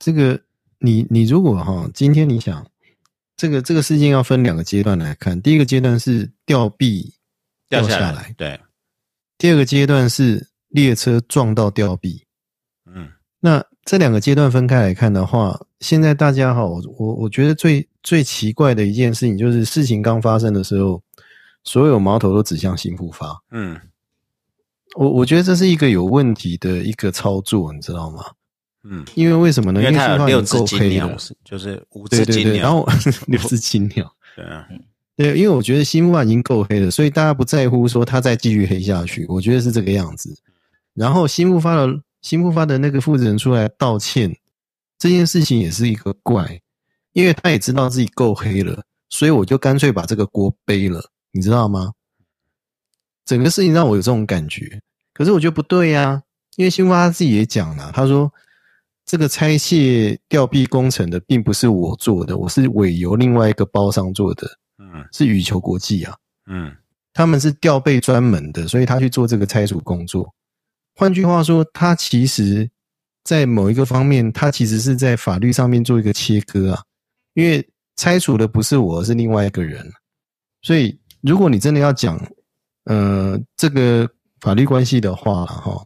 [0.00, 0.40] 这个
[0.80, 2.66] 你你如果哈，今天你想
[3.36, 7.12] 这个这个事件要分两个阶段来看，第一个阶段是吊臂
[7.68, 8.58] 掉下下来，对，
[9.36, 12.24] 第二个阶段是列车撞到吊臂。
[12.86, 13.08] 嗯。
[13.40, 21.00] 那这两个阶段分开来看的话，现在大家哈，我我我觉得最最奇怪的一件事情就是事情刚发生的时候，
[21.62, 23.40] 所有矛头都指向新复发。
[23.50, 23.80] 嗯。
[24.96, 28.24] 我我觉得这是一个有问题的一个操作，你知道吗？
[28.84, 29.80] 嗯，因为为什么呢？
[29.82, 32.88] 因为它有六只已经够黑金鸟了，，就是五对对对，只金鸟，然后
[33.28, 34.66] 六只金鸟，对啊，
[35.18, 40.32] 对，因为我觉得新复发已经够黑了，所以大家不在乎说它再继续黑下去，我觉得是这个样子。
[40.94, 41.88] 然后新复发的
[42.22, 44.36] 新复发的那个负责人出来道歉，
[44.96, 46.60] 这件事情也是一个怪，
[47.14, 51.94] 因为他也知道自己够黑了，所以我就干脆把这个锅背了，你知道吗？
[53.24, 54.80] 整个事情让我有这种感觉，
[55.12, 56.22] 可是我觉得不对呀、
[56.54, 58.32] 因为新发他自己也讲了，他说
[59.04, 64.48] 这个拆卸吊臂工程的并不是我做的，我是委由另外一个包商做的，
[64.98, 66.14] 嗯是羽球国际啊，
[66.46, 66.74] 嗯
[67.14, 70.32] 他们是调配专门的，所以他去做这个拆除工作。
[70.94, 72.68] 换句话说，他其实
[73.24, 76.82] 在某一个方面，他其实是在法律上面做一个切割啊，
[77.34, 79.90] 因为拆除的不是我，是另外一个人。
[80.62, 82.20] 所以，如果你真的要讲，
[82.84, 84.08] 呃，这个
[84.40, 85.84] 法律关系的话，哈，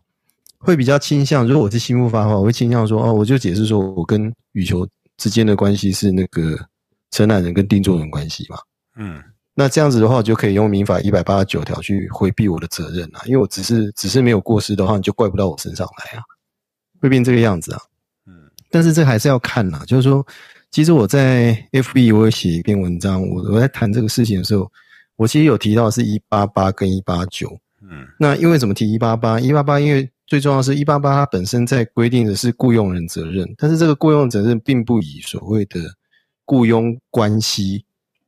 [0.58, 4.86] 会比较倾向，如果我是新复发的话，我会倾向说，哦，我就解释说我跟羽球
[5.16, 6.58] 之间的关系是那个
[7.10, 8.56] 承揽人跟定作人关系嘛。
[8.96, 9.22] 嗯
[9.54, 16.22] 那这样子的话，我就可以用民法一百八十九条去回避我的责任啊，因为我只是只是没有过失的话，你就怪不到我身上来啊，
[17.00, 17.80] 会变这个样子啊。
[18.26, 18.34] 嗯
[18.70, 20.26] 但是这还是要看呐，就是说，
[20.70, 24.70] 其实我在 FB 我有写一篇文章，我我在谈这个事情的时候，
[25.16, 27.60] 我其实有提到是一八八跟一八九。
[27.82, 29.38] 嗯那因为怎么提一八八？
[29.38, 35.78] 一八八因为最重要的是一八八它本身在规定的是雇佣人责任，但是这个雇佣责任并不以所谓的
[36.46, 37.84] 雇佣关系，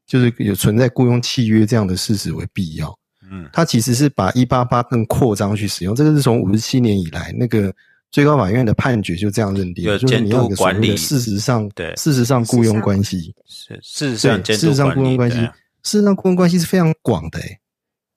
[0.06, 2.96] 就是有存在雇佣契约这样的事实为必要。
[3.30, 7.74] 嗯它其实是把一八八更扩张去使用，这个是从五十七年以来那个
[8.10, 15.38] 最高法院的判决就这样认定，有就是你要管理事实上对事实上雇佣关系，是事实上，事实上雇佣关系
[15.82, 17.58] 事实上雇佣关系是非常广的诶。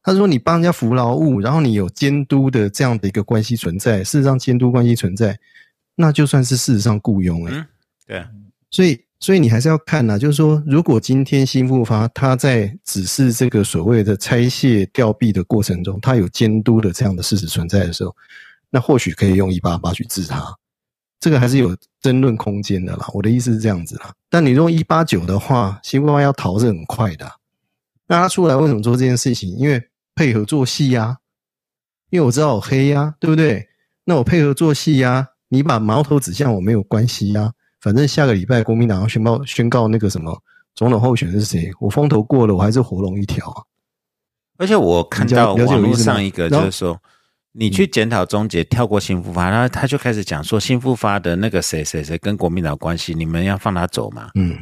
[0.04, 5.38] 他说你帮人家服劳务，然后你有监督的这样的一个关系存在，事实上监督关系存在，
[5.96, 7.54] 那就算是事实上雇佣诶。
[7.54, 7.66] 嗯
[8.06, 8.30] 对啊，
[8.72, 18.16] 所以，所以你还是要看呐、就是说，如果今天新复发他在只是这个所谓的拆卸吊臂的过程中，他有监督的这样的事实存在的时候，
[18.70, 20.56] 那或许可以用一八八去治他，
[21.20, 23.08] 这个还是有争论空间的啦。
[23.12, 24.14] 我的意思是这样子啦。
[24.30, 27.28] 但你用一八九的话，新复发要逃是很快的、
[28.08, 29.50] 那他出来为什么做这件事情？
[29.58, 29.82] 因为
[30.14, 31.18] 配合做戏呀、
[32.12, 33.68] 因为我知道我黑呀、对不对？
[34.06, 37.52] 那我配合做戏呀、你把矛头指向我没有关系呀、
[37.82, 40.42] 反正下个礼拜国民党要宣告宣告那个什么
[40.76, 43.64] 总统候选人是谁，我风头过了，我还是活龙一条啊。
[44.58, 47.00] 而且我看到网络上一个就是说，
[47.52, 54.32] 你去检讨终结，跳过新复发，然后他就开始讲说新复发的那个谁谁谁跟国民党关系，你们要放他走吗？
[54.34, 54.58] 嗯，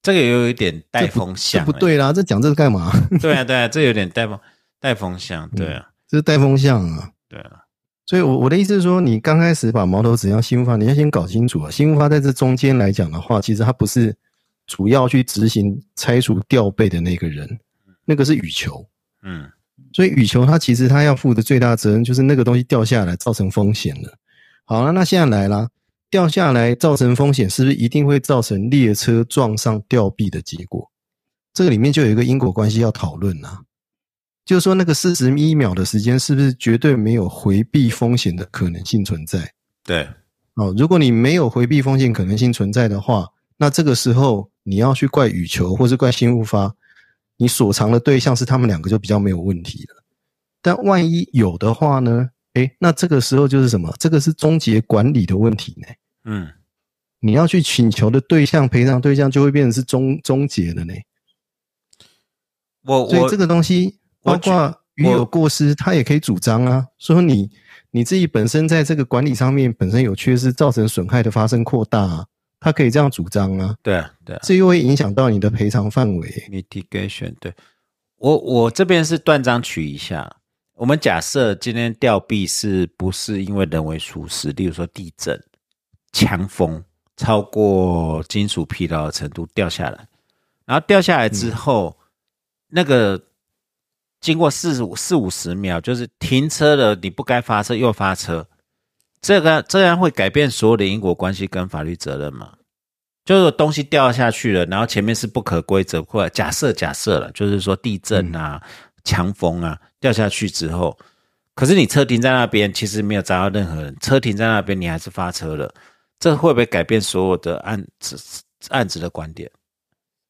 [0.00, 2.92] 这个也有一点带风向、这不对啦，这讲这个干嘛？
[3.10, 4.38] 欸， 对啊对啊，这有点带风
[4.80, 7.10] 带风向，对啊这是带风向啊。
[7.28, 7.65] 对啊，
[8.06, 11.70] 所以我，我的意思是说，你刚开始把矛头指向新复发，你要先搞清楚啊。
[11.70, 14.16] 新复发在这中间来讲的话，其实它不是
[14.66, 17.58] 主要去执行拆除吊背的那个人，
[18.04, 18.86] 那个是羽球。
[19.22, 19.50] 嗯
[19.92, 24.16] 所以羽球它其实它要负的最大责任就是那个东西掉下来造成风险了。
[24.64, 25.68] 好了，那现在来啦，
[26.10, 30.90] 掉下来造成风险，是不是一定会造成列车撞上吊臂的结果？
[31.52, 33.62] 这个里面就有一个因果关系要讨论啊，
[34.46, 39.52] 就是说那个四十一秒的时间是不是绝对没有回避风险的可能性存在？
[39.84, 40.08] 对，
[40.54, 43.28] 哦，如果你没有回避风险可能性存在的话，
[43.58, 46.74] 那这个时候你要去怪羽球或是怪新物发，
[47.36, 50.02] 你所藏的对象是他们两个就比较没有问题了。
[50.62, 52.30] 但万一有的话呢？
[52.54, 53.94] 诶，那这个时候就是什么？
[53.98, 55.88] 这个是终结管理的问题呢。
[56.24, 56.48] 嗯
[57.20, 60.94] 你要去请求的对象、赔偿对象就会变成是终终结的呢。
[62.82, 67.50] 我我所以这个东西，我包括鱼有过失，他也可以主张啊，说你
[67.90, 72.26] 你自己本身在这个管理上面本身有缺失，造成损害的发生扩大啊，
[72.58, 74.40] 他可以这样主张啊，对啊，对啊。
[74.42, 76.28] 这又会影响到你的赔偿范围。
[76.50, 77.54] ，mitigation，对。
[78.16, 80.36] 我我这边是断章取义一下。
[80.74, 85.42] 我们假设今天吊臂是不是因为人为疏失，例如说地震、
[86.12, 86.82] 强风
[87.16, 90.06] 超过金属疲劳的程度掉下来，
[90.64, 91.96] 然后掉下来之后，
[92.68, 93.18] 那个
[94.26, 98.44] 经过四五四五十秒，就是停车了，你不该发车又发车，
[99.20, 102.52] 这个这样会改变所有的因果关系跟法律责任吗？
[103.24, 108.60] 就是东西掉下去了，然后前面是不可规则，或者假设假设了，就是说地震啊、
[109.04, 110.98] 强风啊掉下去之后，
[111.54, 115.72] 可是你车停在那边，其实没有砸到任何人，车停在那边，你还是发车了，
[116.18, 118.16] 这会不会改变所有的案子
[118.70, 119.48] 案子的观点？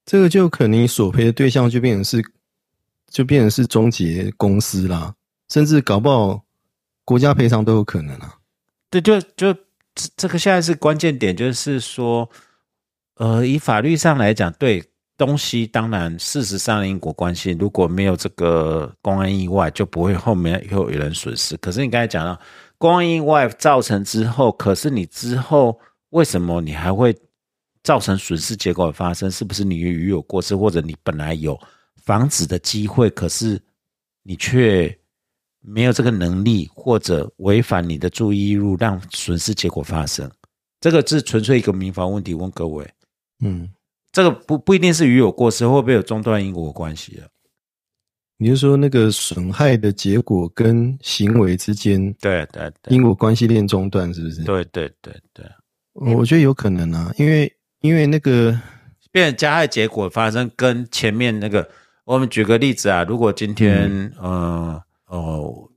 [0.05, 2.23] 这个就可能你索赔的对象就变成是，
[3.11, 5.15] 就变成是终结公司啦，
[5.49, 6.45] 甚至搞不好
[7.05, 8.35] 国家赔偿都有可能啊。
[8.91, 9.53] 对，就就
[9.95, 12.29] 这这个现在是关键点，就是说，
[13.17, 14.85] 呃，以法律上来讲，对
[15.17, 21.57] 东西当然事实上的因果关系，如果没有这个公安意外，就不会后面又有人损失。
[21.57, 22.39] 可是你刚才讲到
[22.77, 25.81] 公安意外造成之后，可是你之后
[26.11, 27.17] 为什么你还会
[27.83, 29.31] 造成损失结果的发生？
[29.31, 31.59] 是不是你与有过失，或者你本来有
[32.07, 33.61] 防止的机会，可是
[34.23, 34.97] 你却
[35.61, 40.31] 没有这个能力，或者违反你的注意义务，让损失结果发生？
[40.81, 42.89] 这个是纯粹一个民法问题，问各位，
[43.41, 43.69] 嗯，
[44.13, 47.27] 这个不不一定是与有过失，会不会有中断因果关系啊？
[48.39, 54.45] 你是说那个损害的结果跟行为之间对对对因果关系链中断，是不是？
[54.45, 55.47] 对对对对，
[55.95, 57.51] 我觉得有可能啊，因为
[57.81, 58.57] 因为那个
[59.11, 61.67] 变成加害结果发生跟前面那个，
[62.07, 65.69] 我们举个例子啊，如果今天、呃哦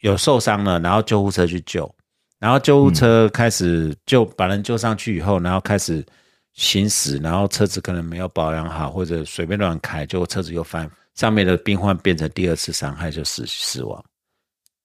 [0.00, 1.90] 有受伤了，然后救护车去救，
[2.38, 6.04] 然后救护车开始救把人救上去以后，然后开始
[6.52, 14.04] 行驶，然后车子可能没有保养好，或者随便乱开，结果车子又翻，上面的病患变成第二次伤害就死死亡。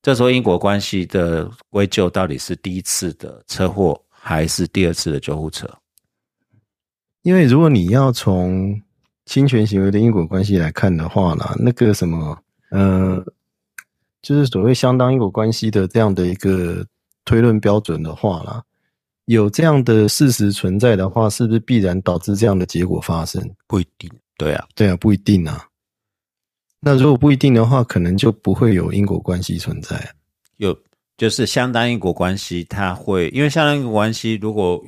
[0.02, 5.70] 这时候因果关系的归咎到底是第一次的车祸还是第二次的救护车？
[7.24, 8.82] 因为如果你要从
[9.30, 12.36] 侵权行为的因果关系来看的话呢，那个什么，
[12.72, 13.24] 呃，
[14.24, 16.84] 就是所谓相当因果关系的这样的一个
[17.26, 18.64] 推论标准的话啦，
[19.26, 23.40] 有这样的事实存在的话，是不是必然导致这样的结果发生？
[23.68, 25.64] 不一定，对啊，对啊，不一定啊。
[26.80, 30.12] 那如果不一定的话，可能就不会有因果关系存在。
[30.58, 30.76] 有
[31.18, 34.84] 就是相当因果关系，它会因为相当因果关系，如果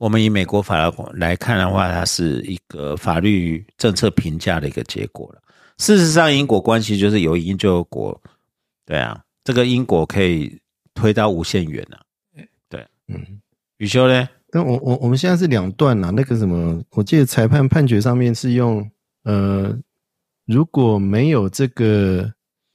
[0.00, 5.42] 我们以美国法来来看的话，它是一个法律政策评价的一个结果了。
[5.76, 8.18] 事实上，因果关系就是有因就有果，
[8.86, 10.58] 对啊，这个因果可以
[10.94, 12.00] 推到无限远啊。
[12.70, 13.42] 对，嗯，
[13.76, 14.26] 宇修呢？
[14.50, 18.90] 但我我我们现在是两段啊，那个什么，我记得裁判判决上面是用
[19.24, 19.78] 呃，
[20.46, 22.32] 如果没有这个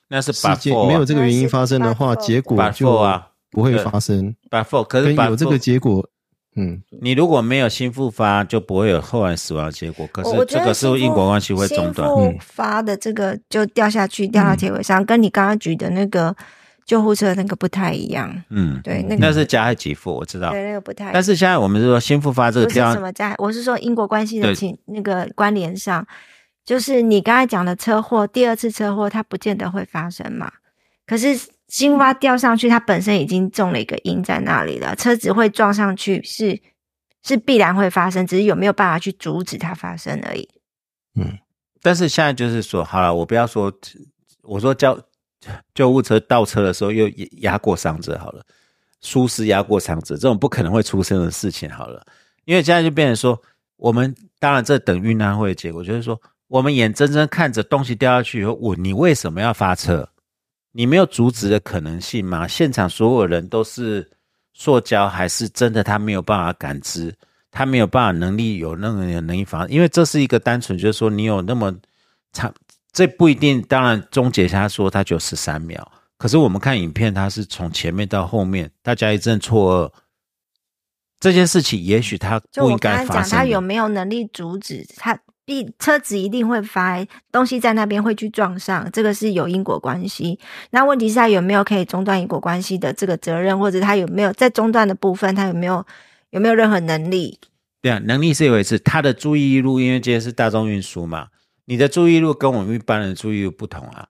[0.10, 4.36] 那是事 but 件 for 没有这个原因发生的话，结果就啊不会对发生。
[4.52, 6.08] for，可是有这个结果，
[6.56, 10.08] 嗯，你如果没有新复发，就不会有后来死亡结果。
[10.08, 12.10] 可是这个是因果关系会中断。
[12.16, 16.34] 心嗯发的这个就掉下去，掉到铁轨上，跟你刚刚举的那个
[16.86, 18.44] 救护车那个不太一样。
[18.50, 20.52] 嗯，对，那那个是加害给付，我知道。
[20.52, 21.14] 对那个不太一样。
[21.14, 26.08] 但是现在我们是说新复发这个不是掉什么加，我是说因果关系的情那个关联上，
[26.64, 30.50] 就是你刚才讲的车祸，第二次车祸它不见得会发生嘛。
[31.06, 31.38] 可是
[31.76, 36.62] 青蛙掉上去，它本身已经中了一个因在那里了，车子会撞上去是
[37.22, 40.48] 是必然会发生，只是有没有办法去阻止它发生而已。
[41.20, 41.38] 嗯
[41.82, 43.70] 但是现在就是说，好了，我不要说，
[44.44, 44.98] 我说救
[45.74, 47.10] 救护车倒车的时候又
[47.42, 48.42] 压过伤者，好了，
[49.02, 52.02] 疏失压过伤者，这种不可能会出生的事情，好了，
[52.46, 53.38] 因为现在就变成说，
[53.76, 56.18] 我们当然这等运安会的结果，就是说，
[56.48, 60.10] 我们眼睁睁看着东西掉下去以后，我你为什么要发车？
[60.78, 62.46] 你没有阻止的可能性吗？
[62.46, 64.06] 现场所有人都是
[64.54, 67.16] 塑胶，还是真的他没有办法感知？
[67.50, 71.74] 他没有办法能力有那个能力防，因为这是一个单纯就是说你有那么
[72.34, 72.54] 长，
[72.92, 73.62] 这不一定。
[73.62, 80.00] 当然，终结他说他就十三秒，可是我们看影片，他是从前面到后面，大家一阵错愕。
[81.22, 83.32] 这件事情也许他不应，该发生。
[83.38, 84.86] 他有没有能力阻止？
[84.98, 86.98] 他必车子一定会发
[87.32, 90.40] 东西在那边会去撞上，这个是有因果关系。
[90.72, 95.86] 那问题是他有没有可以中断因果关系的这个责任，或者他有没有在中断的部分，他有没有
[96.32, 97.40] 有没有任何能力？
[97.82, 101.28] 对啊，能力是一回事，他的注意力，因为今天是大众运输嘛，
[101.66, 104.08] 你的注意力跟我们一般人的注意力不同啊。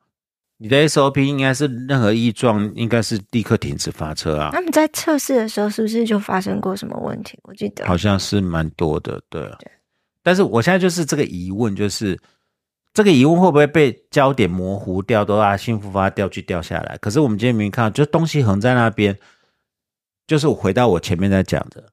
[0.58, 4.52] 你的 SOP 应该是任何异状，应该是立刻停止发车啊。
[4.54, 7.38] 他们在测试的时候是不是就发生过什么问题？
[7.44, 9.58] 我记得好像是蛮多的，对啊。
[10.26, 12.20] 但是我现在就是这个疑问，就是
[12.92, 16.98] 这个疑问会不会被焦点模糊掉，都啊幸福发掉去掉下来？
[16.98, 19.16] 可是我们今天明明看到，就东西横在那边，
[20.26, 21.92] 就是我回到我前面在讲的，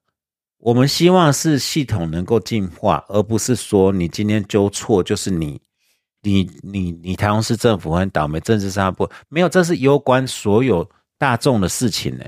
[0.57, 5.61] 我们希望是系统能够进化，而不是说你今天纠错就是你。
[6.25, 12.23] 你你你台中市政府很倒霉，政治上不没有，这是攸关所有大众的事情呢。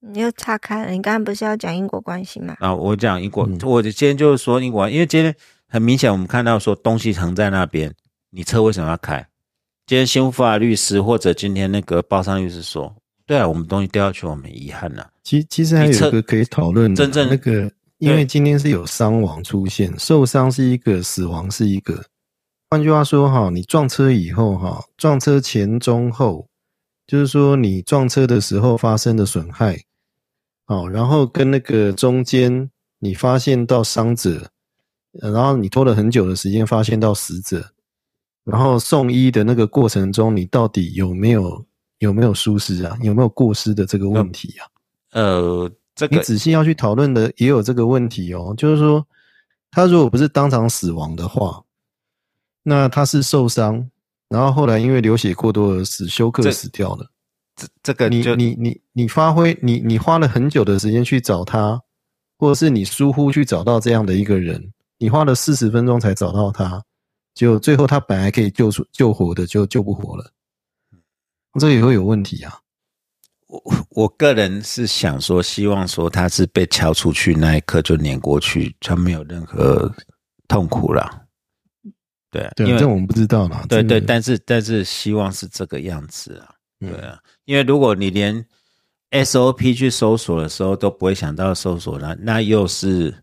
[0.00, 2.56] 你又岔开了，你刚刚不是要讲因果关系吗？
[2.60, 5.34] 啊，我讲因果，我今天就是说因果，因为今天
[5.68, 7.92] 很明显，我们看到说东西横在那边，
[8.30, 9.26] 你车为什么要开？
[9.86, 12.94] 今天新福法律师或者今天那个报上律师说，
[13.24, 15.08] 对啊，我们东西掉下去，我们遗憾了。
[15.22, 22.04] 其其实还有一个可以讨论的，真正那个，因为今天是有伤亡出现，受伤是一个，死亡是一个。
[22.68, 26.48] 换句话说，哈，你撞车以后，哈，撞车前、中、后，
[27.06, 29.78] 就是说你撞车的时候发生的损害，
[30.66, 34.50] 哦，然后跟那个中间你发现到伤者，
[35.12, 37.72] 然后你拖了很久的时间发现到死者，
[38.44, 41.64] 然后送医的那个过程中，你到底有没有
[41.98, 42.98] 有没有疏失啊？
[43.02, 44.66] 有没有过失的这个问题啊？
[45.12, 49.06] 呃，这个你仔细要去讨论的也有这个问题哦，就是说
[49.70, 51.62] 他如果不是当场死亡的话。
[52.68, 53.88] 那他是受伤，
[54.28, 57.08] 然后后来因为流血过多而死，休克死掉了。
[57.56, 61.80] 这这个你你你你发挥你你花了很久的时间去找他，
[62.38, 66.82] 或者是你疏忽去找到这样的一个人，你花了四十分钟才找到他，
[67.34, 70.30] 就最后他本来可以救出救活的，就救不活了，
[71.58, 72.60] 这也会有问题啊。
[73.46, 79.90] 我我个人是想说，希望说他是被敲出去那一刻就碾过去，他没有任何
[80.48, 81.26] 痛苦了。
[82.30, 83.64] 对，因为这我们不知道嘛。
[83.66, 86.52] 对对，但是但是希望是这个样子啊。
[86.80, 88.44] 对啊，因为如果你连
[89.10, 93.22] SOP 去搜索的时候都不会想到搜索了，那又是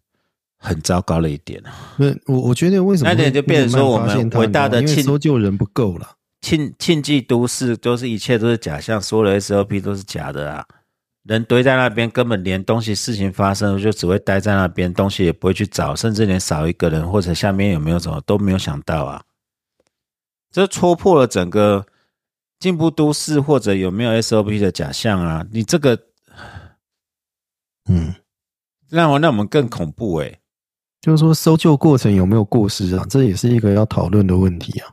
[0.58, 1.72] 很糟糕的一点啊。
[1.98, 10.66] 不，我我觉得为什么那点就变成说我们伟大的庆搜救人不够了，庆庆记都市都是一切都是假象，所有的 SOP 都是假的啊。
[11.24, 19.24] 人堆在那边，根本连东西事情发生就只会待在那边，东西也不会去找，甚至连少一个人或者下面有没有什么都没有想到啊！
[20.52, 21.86] 这戳破了整个
[22.64, 25.46] 进步都市或者有没有 SOP 的假象啊！
[25.52, 26.00] 你这个，
[27.90, 28.16] 嗯，
[28.90, 30.40] 让我让我们更恐怖诶。
[31.02, 33.06] 就是说搜救过程有没有过失啊？
[33.10, 34.88] 这也是一个要讨论的问题啊。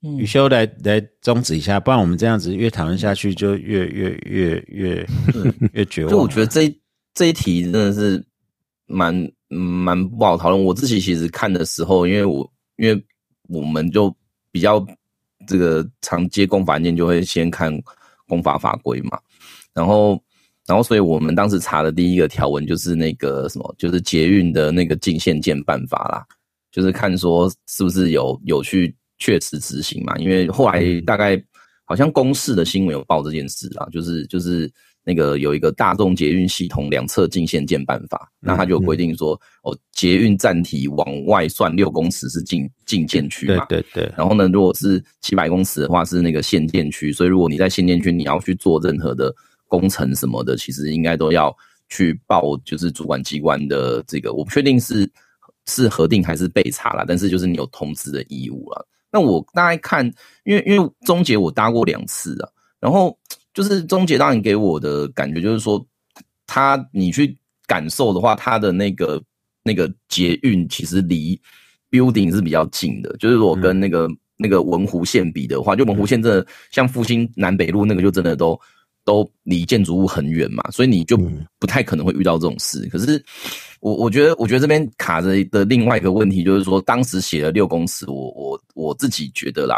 [0.00, 5.08] 嗯雨修来来终止一下，不然我们这样子越讨论下去，就越越越越
[5.74, 6.12] 越绝望。
[6.12, 6.72] 就我觉得这
[7.12, 8.24] 这一题真的是
[8.86, 9.12] 蛮
[9.48, 10.64] 蛮不好讨论。
[10.64, 13.04] 我自己其实看的时候，因为我因为
[13.48, 14.14] 我们就
[14.52, 14.78] 比较
[15.48, 17.76] 这个常接公法案件，就会先看
[18.28, 19.18] 公法法规嘛。
[19.74, 20.22] 然后
[20.64, 26.24] 然后，所以我们当时查的第一个条文就是那个什么，就是捷运的那个进线建办法啦，
[26.70, 28.94] 就是看说是不是有有去。
[29.20, 31.36] 确实执行嘛，因为后来大概
[31.84, 34.72] 好像公示的新闻有报这件事啊，就是就是
[35.08, 39.32] 那个有一个大众捷运系统两侧进线建办法，那他就规定说，
[39.62, 44.12] 哦，捷运站体往外算六公尺是进进建区嘛，对对对。
[44.18, 49.34] 然后呢，如果是七百公尺的话是那个限建区，所以如果你在限建区你要去做任何的
[49.66, 51.56] 工程什么的，其实应该都要
[51.88, 55.10] 去报，就是主管机关的这个，我不确定是
[55.64, 58.86] 是核定还是被查了，但是就是你有通知的义务了。
[59.10, 60.04] 那我大概看，
[60.44, 62.48] 因为因为中捷我搭过两次啊，
[62.78, 63.18] 然后
[63.58, 65.84] 就是终结当然给我的感觉就是说，
[66.46, 67.36] 它你去
[67.66, 69.20] 感受的话，它的那个
[69.64, 71.40] 那个捷运其实离
[71.90, 78.56] building 是比较近的，就是我跟那个那个文湖线比的话，就文湖线真的像复兴南北路那个就真的都。
[79.04, 81.16] 都离建筑物很远嘛，所以你就
[81.58, 82.86] 不太可能会遇到这种事。
[82.92, 83.24] 可是
[83.80, 89.76] 我我觉得，我觉得这边卡着的另外一个问题就是说，当时写了六公尺，我我我自己觉得啦，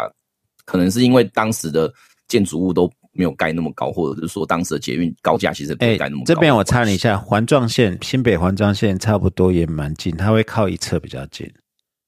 [0.65, 1.89] 可能是因为当时的
[2.27, 6.33] 建筑物都没有盖那么高，或者是说当时的捷运高架其实没盖那么高。
[6.33, 11.51] 这边我插你一下，环状线新北环状线差不多也蛮近，它会靠一侧比较近。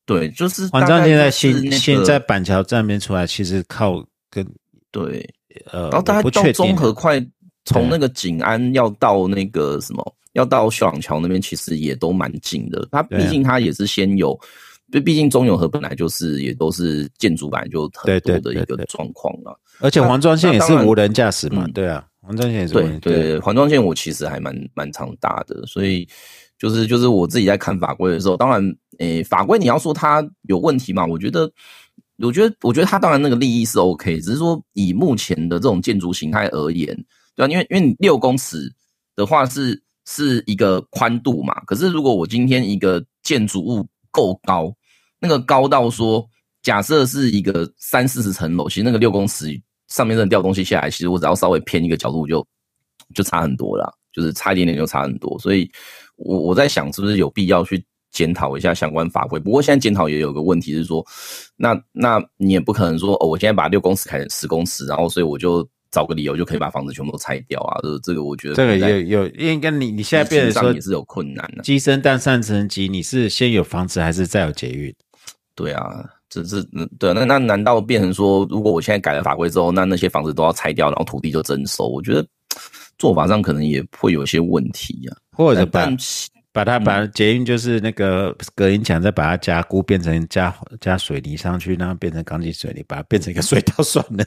[0.06, 4.46] 对，就是环状线在新新在板桥站边出来，其实靠跟
[4.92, 5.28] 对。
[5.72, 7.24] 呃，然后大概到中和快
[7.66, 12.88] 从那个景安要到那个什么，要到秀朗桥那边，其实也都蛮近的。
[12.92, 14.36] 它毕竟它也是先有，
[14.94, 19.60] 就毕竟中永和本来就是也都是建筑板就很多的一个状况了。
[19.80, 22.74] 而且环状线也是无人驾驶嘛，对啊，环状线也是。
[22.76, 26.08] 对对，环状线我其实还蛮蛮常搭的，所以
[26.60, 28.64] 就是就是我自己在看法规的时候，当然，
[29.00, 31.52] 诶，法规你要说它有问题嘛，我觉得。
[32.20, 36.96] 我觉得，我觉得它当然那个利益是 OK，只是说以目前的这种建筑形态而言，
[37.36, 37.50] 对啊？
[37.50, 38.72] 因为因为你六公尺
[39.16, 44.72] 的话是是一个宽度嘛，可是如果我今天一个建筑物够高，
[45.24, 46.24] 那个高到说，
[46.62, 52.46] 假设是一个三四十层楼，其实那个六公尺上面的掉东西下来，其实我只要稍微偏一个角度就
[53.16, 55.68] 就差很多了，就是差一点点就差很多，所以
[56.18, 57.84] 我我在想是不是有必要去。
[58.14, 61.04] 检讨一下相关法规，不过现在检讨也有个问题是说，
[61.56, 67.80] 那那你也不可能说哦，我现在把六公尺改成十公尺，然后所以我就找个理由就可以把房子全部都拆掉啊？
[67.82, 71.64] 这这个我觉得这个有有应该你你现在变成说也是有困难的。
[71.64, 74.94] 鸡生蛋上层级，你是先有房子还是再有捷运？
[75.56, 76.62] 对啊，这这
[77.00, 81.88] 对那那难道变成说，如果我现在改了法规之后，那那些房子都要拆掉，然后土地就征收？
[81.88, 82.26] 我觉得
[82.98, 85.96] 做法上可能也会有一些问题呀，或者办。
[86.56, 94.24] 把它把捷运就是那个隔音墙，再把它加固变成加加水泥上去，然后变成钢筋水泥，把它变成一个隧道 算了。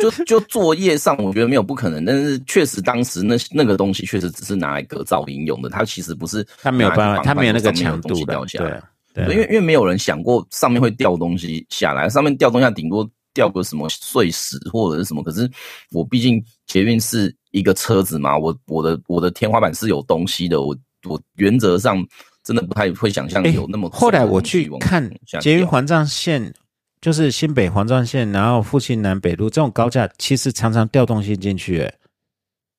[0.00, 8.82] 就就作业上，我觉得没有不可能，但是确实当时那那个东西确实只是拿来隔噪音用的，它其实不是它没有办法，它没有那个强度掉下来。
[9.14, 15.22] 对，因为因为没有人想过上面会掉东西下来，上面掉东西顶多掉个什么碎石或者是什么。
[15.22, 15.48] 可是
[15.92, 17.34] 我毕竟捷运是。
[17.54, 20.76] 一个车子嘛，我我的我的天花板是有东西的，我
[21.08, 22.04] 我原则上
[22.42, 23.88] 真的不太会想象有那么。
[23.90, 25.08] 后来我去看
[25.40, 26.52] 捷运环状线，
[27.00, 31.94] 就是新北环状线，然后复兴南北路这种高架，其实常常掉东西进去，哎，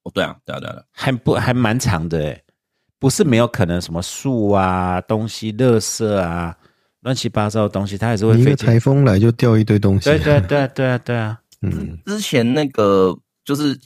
[0.03, 2.43] 哦，对啊，对啊，对啊，还不还蛮长的，哎，
[2.99, 6.55] 不是没有可能什么树啊、东西、垃圾啊、
[7.01, 8.39] 乱七八糟的东西，它还是会。
[8.39, 10.09] 一个台风来就掉一堆东西。
[10.09, 13.77] 对对对对啊对啊，嗯，之前那个就是。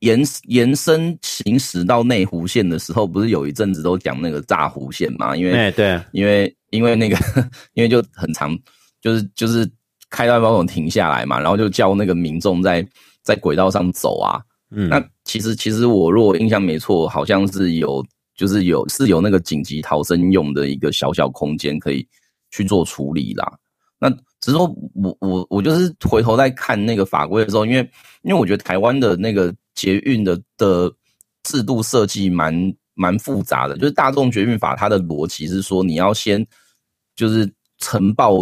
[0.00, 5.36] 延延伸行驶到内湖线的时候，不是有一阵子都讲那个炸湖线嘛？
[5.36, 7.16] 因为对，因为因为那个
[7.74, 8.56] 因为就很长，
[9.00, 9.68] 就是就是
[10.08, 12.86] 开到某种停下来嘛，然后就叫那个民众在
[13.24, 14.40] 在轨道上走啊。
[14.70, 18.00] 嗯，那其实其实我如果印象没错，好像是有
[18.38, 22.08] 就是有是有那个紧急逃生用的一个小小空间可以
[22.50, 23.52] 去做处理啦。
[23.98, 24.08] 那
[24.40, 27.80] 只是说我我我就是回头在看那个法规的时候，因为
[28.22, 29.54] 因为我觉得台湾的那个。
[29.78, 30.92] 捷运的的
[31.44, 36.44] 制度设计蛮蛮复杂的，就是大众捷运法它的逻辑是说，你要先
[37.14, 38.38] 就是呈报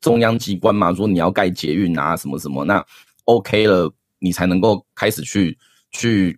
[0.00, 2.84] 中央机关嘛，说你要盖捷运啊什么什么，那
[3.26, 3.88] OK 了，
[4.18, 5.56] 你才能够开始去
[5.92, 6.36] 去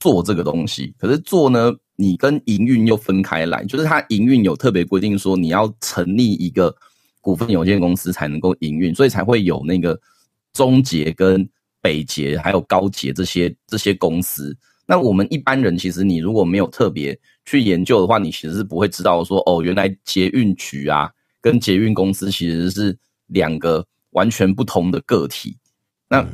[0.00, 0.94] 做这个东西。
[0.96, 6.74] 可是做呢，你跟营运又分开来，就是它营运有特别规定说，你要成立一个
[7.20, 10.00] 股份有限公司才能够营运，所以才会有那个
[10.52, 11.48] 中捷跟。
[11.84, 17.14] 北捷还有高捷这些这些公司，那我们一般人其实你如果没有特别
[17.44, 21.10] 去研究的话，你其实是不会知道说哦，原来捷运局啊
[21.42, 25.58] 跟捷运公司其实是两个完全不同的个体。
[26.08, 26.26] 那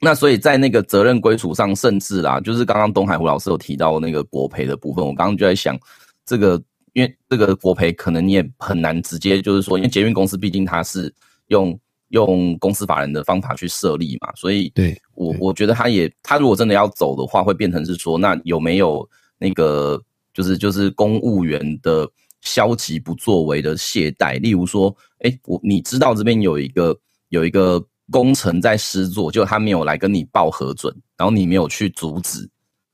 [0.00, 5.78] 那所以在那个责任归属上，甚至啦，就是刚刚东海湖老师有提到那个国赔的部分，我刚刚就在想，
[6.24, 11.14] 这个因为这个国赔可能你也很难直接就是说，因为捷运公司毕竟它是
[11.48, 11.78] 用。
[12.10, 19.96] 用公司法人的方法去设立嘛，所以对我我觉得他也他如果真的要走的话，会变成是说，那有没有那个
[20.34, 24.40] 就是就是公务员的消极不作为的懈怠？
[24.40, 26.98] 例如说，哎，我你知道这边有一个
[27.28, 27.80] 有一个
[28.10, 32.48] 工程在施作，就他没有来跟你报核准，然后你没有去阻止，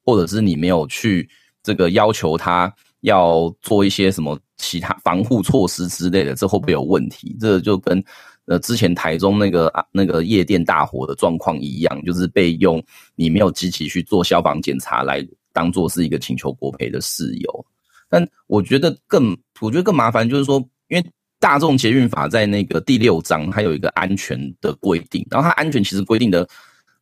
[0.05, 1.29] 或者是你没有去
[1.63, 7.37] 这个要求他要做一些什么其他防护措施之类的，这会不会有问题？
[7.41, 8.03] 这就跟。
[8.49, 12.81] 呃，之前台中那个啊那个夜店大火的状况一样，就是被用
[13.17, 15.21] 你没有积极去做消防检查来
[15.53, 17.67] 当做是一个请求国赔的事由。
[18.09, 21.05] 但我觉得更我觉得更麻烦，就是说，因为
[21.39, 26.49] 大众捷运法在那个第六章它有一个安全的规定，然后它安全其实规定的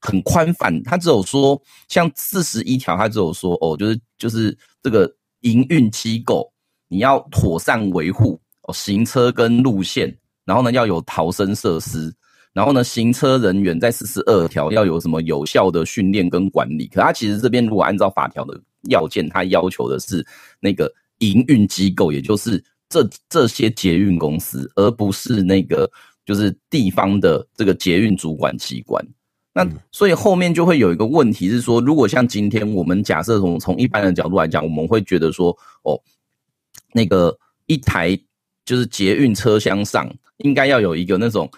[0.00, 5.10] 很宽泛，它只有说像四十一条，它只有说哦，就是就是这个
[5.40, 6.52] 营运机构
[6.88, 10.16] 你要妥善维护哦行车跟路线。
[10.46, 12.14] 然后呢，要有逃生设施，
[12.52, 16.86] 然后呢，行车人员在四十二条要有什么有效的训练跟管理。
[16.88, 18.60] 可它其实这边如果按照法条的
[18.90, 20.22] 要件，它要求的是
[20.60, 25.90] 那个营运机构，也就是这这些捷运公司，而不是那个
[26.24, 29.04] 就是地方的这个捷运主管机关。
[29.52, 36.00] 那所以后面就会有一个问题是说，如果像今天我们假设从从一般的角度来讲，我们会觉得说，哦，
[36.92, 38.18] 那个一台
[38.64, 40.12] 就是捷运车厢上。
[40.38, 41.48] 应该要有一个那种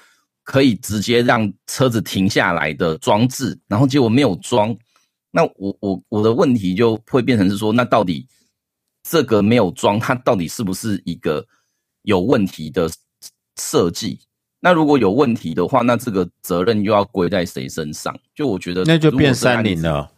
[0.45, 4.77] 可以直接让车子停下来的装置，然后结果没有装，
[5.31, 8.29] 那我我我的问题就会变成是说，那到底
[9.09, 11.47] 这个没有装，它到底是不是一个
[12.03, 12.91] 有问题的
[13.57, 14.19] 设计？
[14.59, 18.19] 那如果有问题的话，那这个责任又要归在谁身上？
[18.35, 20.11] 就我觉得那就变三菱了。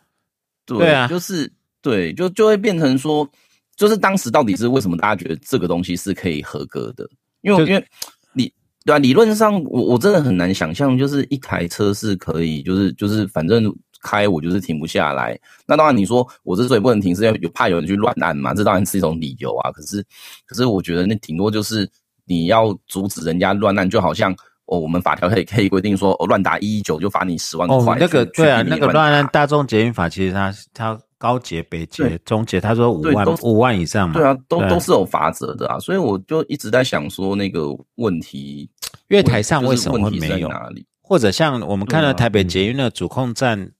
[0.64, 1.51] 对对啊就是
[1.82, 3.28] 对，就就会变成说，
[3.76, 7.09] 就是当时到底是为什么大家觉得这个东西是可以合格的？
[7.43, 7.86] 因为就因为
[8.32, 8.53] 理
[8.84, 13.64] 对啊，理论上我我真的很难想象，就是一台车是可以，就是就是反正
[14.03, 15.38] 开我就是停不下来。
[15.66, 19.70] 那当然你说我之所以不能停，是因为有怕有人去乱按嘛，这当然是一种理由啊。
[19.72, 20.05] 可是
[20.46, 21.88] 可是我觉得那顶多就是
[22.24, 24.34] 你要阻止人家乱按，就好像。
[24.70, 27.74] 哦，我们法条可以可以规定说，哦，乱打一一九就罚你十万块。
[27.78, 34.12] 哦，那个对啊，那个乱按大众捷运法，其实它它高捷、北捷对、中捷，他说五万都五万以上嘛。
[34.12, 38.68] 对啊，都都是有法则的啊，所以我就一直在想说那个问题，
[39.09, 40.49] 因为台上为什么没有？
[40.49, 40.84] 在哪里？
[41.01, 43.72] 或者像我们看到台北捷运的主控站，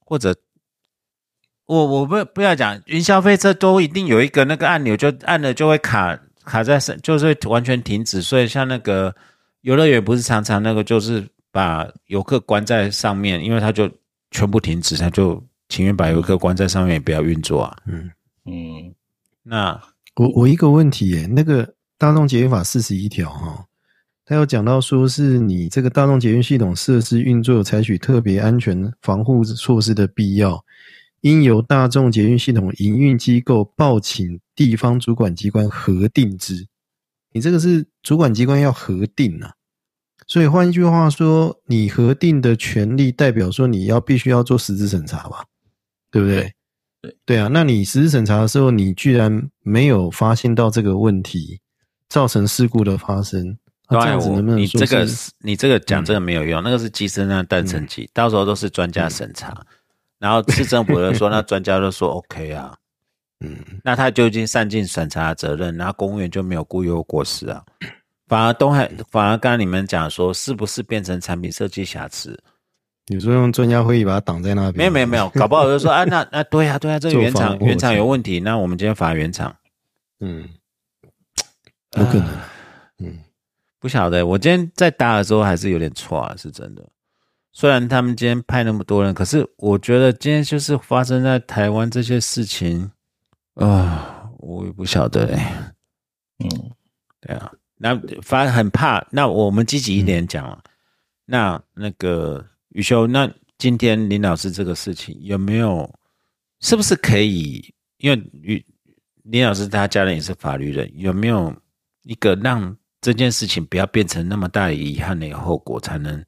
[0.00, 0.34] 或者
[1.66, 8.22] 我我不不要讲云霄飞车都一定有一个那个按钮，就按了就会卡卡在上，就是完全停止。
[8.22, 9.14] 所以像那个
[9.62, 13.90] 游乐园不是常常那个就是把游客关在上面，因为他就
[14.30, 17.76] 全部停止，他就情愿把游客关在上面，也不要运作啊。
[17.86, 18.10] 嗯，
[18.44, 18.94] 嗯，
[19.42, 19.80] 那
[20.16, 23.64] 我我一个问题耶，那个大众捷运法四十一条哈，
[24.28, 30.64] 它有讲到说是你这个大众捷运系统设施运作有采取特别安全防护措施的必要，
[31.20, 36.66] 应由大众捷运系统营运机构报请地方主管机关核定之。
[37.32, 39.52] 你这个是主管机关要核定啊，
[40.26, 45.44] 所以换一句话说，你核定的权利代表说你要必须要做实质审查吧，
[46.10, 46.52] 对不对？
[47.00, 51.60] 对对啊，那你实质审查的时候，你居然没有发现到这个问题，
[52.08, 53.56] 造成事故的发生，
[53.88, 59.56] 那、这样子我你这个是你这个讲这个没有用，那个是鸡生蛋蛋生鸡，到时候都是专家审查，
[60.18, 62.74] 然后市政府就说， 那专家都说 OK 啊，
[63.44, 63.56] 嗯。
[63.84, 67.62] 那他就已经善尽审查责任，然后公务员就没有故意有过失啊，
[68.26, 72.36] 反而东海，反而刚刚你们讲说，是不是变成产品设计瑕疵？
[73.08, 74.74] 你说用专家会议把它挡在那边？
[74.74, 79.54] 没有没有没 有，搞不好就说啊，那那对啊对啊，这个原厂原厂有问题，那我们今天罚原厂，
[80.18, 80.48] 嗯，
[81.96, 82.26] 有可能
[83.86, 86.84] 不晓得，我今天在打的时候还是有点错啊，是真的。
[87.52, 92.90] 虽然他们今天派那么多人，可是我觉得今天就是发生在台湾这些事情
[93.54, 95.72] 啊、我也不晓得哎、
[96.40, 96.48] 嗯，
[97.20, 99.06] 对啊，那反正很怕。
[99.12, 100.60] 那我们积极一点讲了。
[101.24, 105.88] 那那个宇修，那今天林老师这个事情有没有，
[106.58, 107.72] 是不是可以？
[107.98, 108.64] 因为林
[109.22, 111.54] 林老师他家人也是法律人，有没有
[112.02, 112.76] 一个让
[113.06, 116.20] 这件事情不要变成那么大的遗憾的后果，才能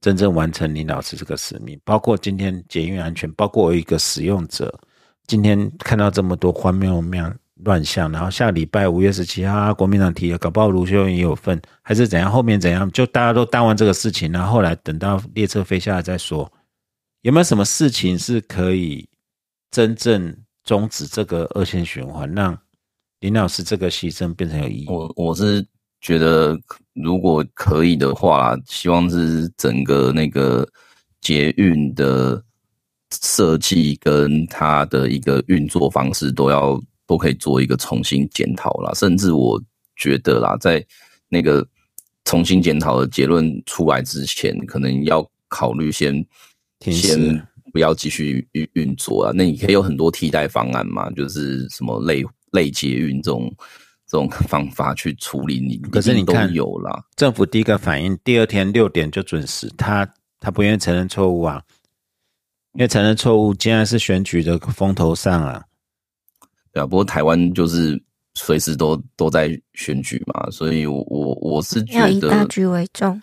[0.00, 1.80] 真正完成林老师这个使命？
[1.84, 4.76] 包括今天捷运安全，包括我一个使用者，
[5.28, 12.28] 今天看到这么多荒谬乱乱象，然后下礼拜五月十七号，啊国民党提了，搞不好卢修也有份，还是怎样？
[12.28, 12.90] 后面怎样？
[12.90, 16.52] 就大家都当完这个事情，然后后来等到列车飞下来再说，
[17.20, 19.08] 有没有什么事情是可以
[19.70, 22.58] 真正终止这个恶性循环，让
[23.20, 24.86] 林老师这个牺牲变成有意义？
[24.88, 25.64] 我我是
[26.00, 26.58] 觉得
[26.94, 30.68] 如果可以的话，希望是整个那个
[31.20, 32.42] 捷运的
[33.10, 38.92] 设计跟它的一个运作方式都要都可以做一个重新检讨啦。
[38.94, 39.60] 甚至我
[39.96, 40.84] 觉得啦，在
[41.28, 41.66] 那个
[42.24, 46.24] 重新检讨的结论出来之前，可能要考虑先
[46.80, 49.32] 先不要继续运运作啊。
[49.34, 53.52] 那你可以有很多替代方案嘛，就是什么类类捷运这种
[54.08, 55.76] 这种方法去处理你。
[55.90, 60.08] 可是你看都有啦，政府第一个反应，第二天六点就准时，他
[60.40, 61.62] 他不愿意承认错误啊，
[62.72, 65.62] 因为承认错误，竟然是选举的风头上啊。
[66.72, 66.86] 对啊。
[66.86, 68.02] 不过台湾就是
[68.34, 73.20] 随时都都在选举嘛，所以我我我是觉要以大，局为重，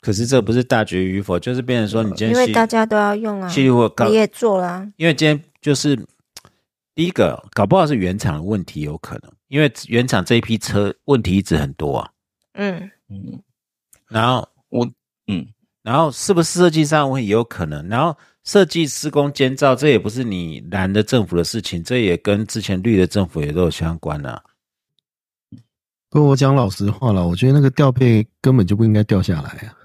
[0.00, 3.48] 可是这不是大局与否，就是变成说你今天因为大家都要用啊。
[3.48, 5.96] 西我搞你，也做了、啊，因为今天就是
[6.94, 12.10] 第一个，搞不好是原厂的问题有可能，因为原厂这一批车问题一直很多啊。
[12.54, 13.42] 嗯，嗯，
[14.08, 14.88] 然后我
[15.26, 15.46] 嗯
[15.82, 17.86] 然后是不是设计上会有可能？
[17.88, 24.42] 然后设计施工监造，这也不是你蓝的政府的事情，这也跟之前绿的政府也都有相关啊。
[26.10, 29.76] 不过我讲老实话了，我觉得那个吊背根本就不应该掉下来啊。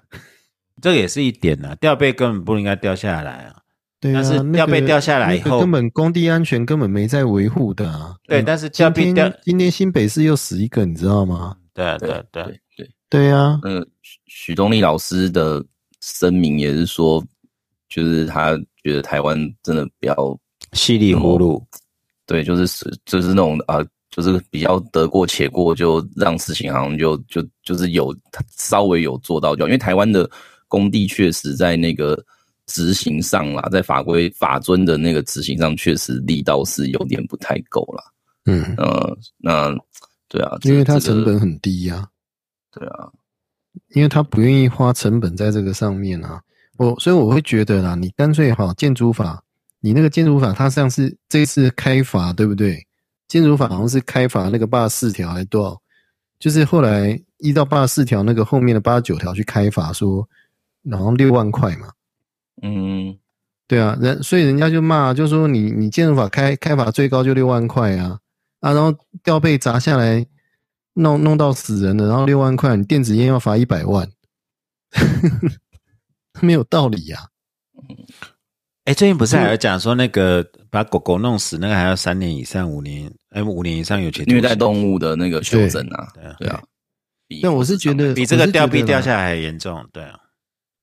[0.82, 3.62] 这也是一点啊、吊背根本不应该掉下来啊。
[4.00, 8.16] 对啊，但是那吊背个掉下来以后那个根本工地安全根本没在维护的啊。
[8.28, 11.56] 对，嗯但是吊今背掉天，今天新北市又死一个，你知道吗？
[11.74, 15.64] 对啊对啊对啊对对，对啊，那个许许东立老师的
[16.02, 17.24] 声明也是说，
[17.89, 20.38] 就是他觉得台湾真的比较
[20.74, 21.62] 稀里糊涂。
[22.26, 28.16] 对，就是是就是那种啊、就是比较得过且过，就让事情好像就就就是有
[28.56, 30.30] 稍微有做到就好，因为台湾的
[30.68, 32.22] 工地确实在那个
[32.70, 38.04] 执行上啦，在法规法尊的那个执行上，确实力道是有点不太够啦。
[38.46, 39.76] 嗯，呃，那
[40.28, 42.08] 对啊，因为它成本很低呀、
[42.72, 43.10] 对啊，
[43.96, 46.40] 因为他不愿意花成本在这个上面啊。
[46.78, 49.44] 我所以我会觉得啦，你干脆哈建筑法，
[49.82, 52.86] 你那个建筑法它像是这一次开罚对不对？
[53.28, 55.82] 建筑法好像是开罚那个八十四条还多少？
[56.40, 60.28] 就是后来依照八十四条那个后面的八十九条去开罚说，
[60.84, 61.90] 然后六万块嘛。
[62.62, 63.18] 嗯，
[63.68, 68.20] 对啊，人所以人家就骂，就说你你建筑法开开罚最高就六万块啊
[68.62, 68.93] 啊，然后
[69.24, 70.26] 吊被砸下来，
[70.93, 74.10] 弄弄到死人了，然后六万块，你电子烟要罚一百万，
[76.41, 77.28] 没有道理呀、
[78.86, 86.62] 哎，最近不是还有讲说那个把狗狗弄死，那个还要三年以上五年，哎，五年以上有期徒刑虐待动物的那个修正啊，对啊对啊。
[87.28, 90.18] 比但我是觉得比这个吊臂掉下来还严重，对啊，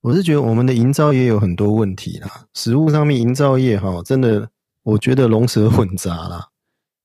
[0.01, 4.49] 我是觉得我们的营造业有很多问题啦，实物上面营造业哈，真的
[4.83, 6.47] 我觉得龙蛇混杂啦。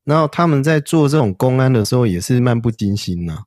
[0.05, 3.45] 然后他们在做这种公安的时候也是漫不经心呐、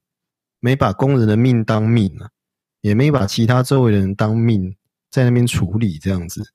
[0.60, 2.30] 没把工人的命当命啊，
[2.82, 4.76] 也没把其他周围的人当命，
[5.12, 6.52] 在那边处理这样子。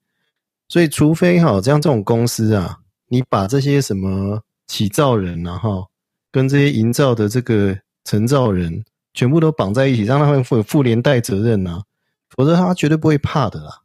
[0.67, 5.87] 所以，除非哈，像这种公司啊，你把这些什么起造人啊哈，
[6.31, 8.83] 跟这些营造的这个承造人
[9.13, 11.83] 全部都绑在一起，让他们负负连带责任啊，
[12.35, 13.81] 否则他绝对不会怕的啦。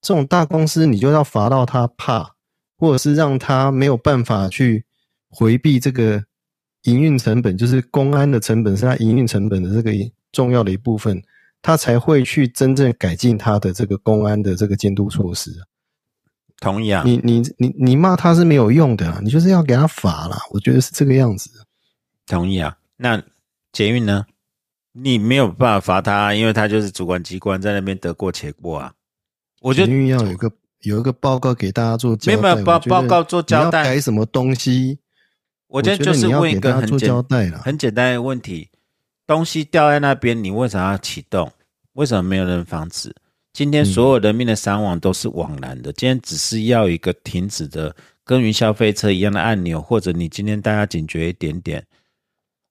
[0.00, 2.34] 这种大公司，你就要罚到他怕，
[2.76, 4.84] 或者是让他没有办法去
[5.28, 6.24] 回避这个
[6.82, 9.92] 营运成本，就是公安的成本是他营运成本的这个
[10.30, 11.20] 重要的一部分，
[11.60, 15.66] 他才会去真正改进他的这个公安的这个监督措施啊。
[16.60, 17.02] 同意啊。
[17.04, 20.38] 你你你你骂他是没有用的啊，你就是要给他罚啦。
[20.52, 21.50] 我觉得是这个样子。
[22.26, 22.76] 同意啊。
[22.96, 23.22] 那
[23.72, 24.24] 捷运呢？
[25.00, 28.92] 你没有办法罚他，因为他就是主管机关在那边得过且过啊。
[29.60, 34.98] 我觉得要有一个有一个报告给大家做交代，没有报报告做交代改什么东西？
[35.68, 37.60] 我今天就是觉得你要问一个很简交代啦。
[37.64, 38.68] 很简单的问题：
[39.26, 41.52] 东西掉在那边，你为啥要启动？
[41.92, 43.14] 为什么没有人防止？
[43.52, 45.92] 今天所有人命的伤亡都是枉然的。
[45.92, 47.94] 今天只是要一个停止的
[48.24, 51.84] 跟云霄飞车一样的按钮，或者你今天大家警觉一点点。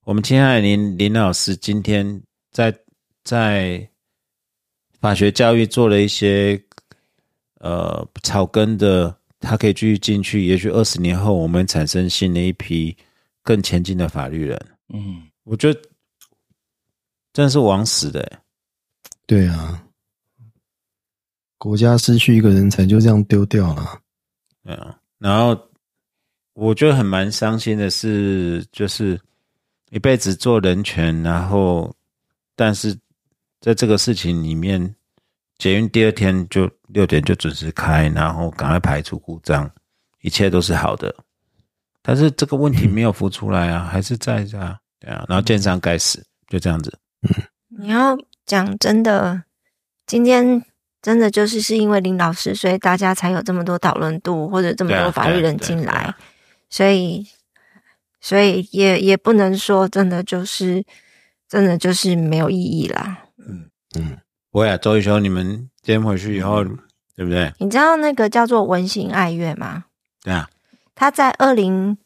[0.07, 2.73] 我们亲爱的林林老师今天在
[3.25, 3.85] 在
[5.01, 6.57] 法学教育做了一些
[7.59, 10.45] 呃草根的，他可以继续进去。
[10.45, 12.95] 也许二十年后，我们产生新的一批
[13.43, 14.57] 更前进的法律人。
[14.93, 15.81] 嗯，我觉得
[17.33, 18.39] 真的是枉死的欸。
[19.25, 19.83] 对啊，
[21.57, 24.01] 国家失去一个人才就这样丢掉了。
[24.63, 25.69] 对啊，然后
[26.53, 29.19] 我觉得很蛮伤心的是，就是
[29.89, 31.95] 一辈子做人权，然后
[32.55, 32.97] 但是
[33.61, 34.95] 在这个事情里面，
[35.57, 39.69] 捷运第二天就六点就准时开，然后赶快排除故障，
[40.21, 41.13] 一切都是好的。
[42.01, 46.97] 但是这个问题没有浮出来啊，还是在这啊，对啊，然后建商该死，就这样子。
[47.67, 49.43] 你要讲真的，
[50.05, 50.63] 今天
[51.01, 56.13] 真的就是是因为林老师，所以大家才有这么多讨论度，或者这么多法律人进来，
[56.69, 57.25] 所以
[58.19, 60.83] 所以也也不能说真的就是
[61.47, 63.25] 真的就是没有意义啦。
[63.37, 64.17] 嗯嗯，
[64.51, 66.77] 不会啊，周一修，你们今天回去以后，嗯
[67.15, 67.51] 对不对？
[67.57, 69.85] 你知道那个叫做文心爱乐吗？
[70.23, 70.47] 对啊，
[70.93, 71.97] 他在二零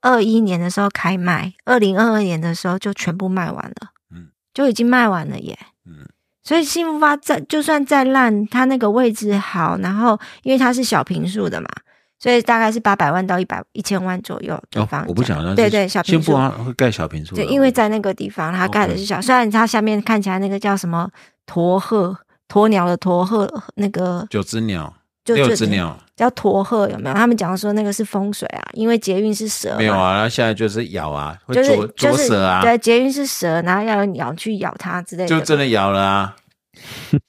[0.00, 5.58] 二一年的时候开卖，二零二二年的时候就全部卖完了，嗯，就已经卖完了耶。
[5.84, 6.08] 嗯，
[6.42, 11.68] 所以幸福发再就算再烂，它那个位置好，然后因为它是小平数的嘛，
[12.18, 16.38] 所以大概是八百万到一百一千万左右的哦房价。，我不晓得，对对，小平数幸福。
[16.40, 21.10] 啊会盖小平数，对，因为在那个地方，它盖的是小虽然它下面看起来那个叫什么
[21.44, 22.16] 驼鹤，
[22.48, 24.94] 鸵鸟的驼鹤，那个九只鸟，
[25.26, 27.14] 六就六只鸟叫驼鹤，有没有？
[27.14, 36.36] 他们讲说那个是风水啊，因为捷运是蛇，没有啊，然后现在就是咬啊，会就是啄就是啄蛇啊，对，捷运是蛇，然后要有鸟去咬它之类的，就真的咬了啊。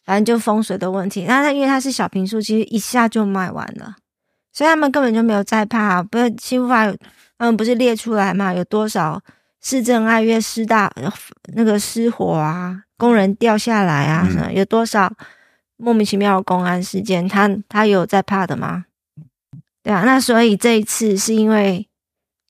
[0.05, 1.23] 反正就风水的问题。
[1.25, 3.95] 那它因为它是小平数，其实一下就卖完了，
[4.57, 6.01] 所以他们根本就没有在怕。
[6.01, 6.97] 不是新富法有
[7.37, 8.51] 他们不是列出来嘛？
[8.51, 9.21] 有多少
[9.61, 10.91] 市政爱乐失大
[11.53, 15.13] 那个失火啊，工人掉下来啊，嗯什么有多少
[15.75, 17.27] 莫名其妙的公安事件？
[17.29, 18.85] 他他有在怕的吗？
[19.83, 21.87] 对啊，那所以这一次是因为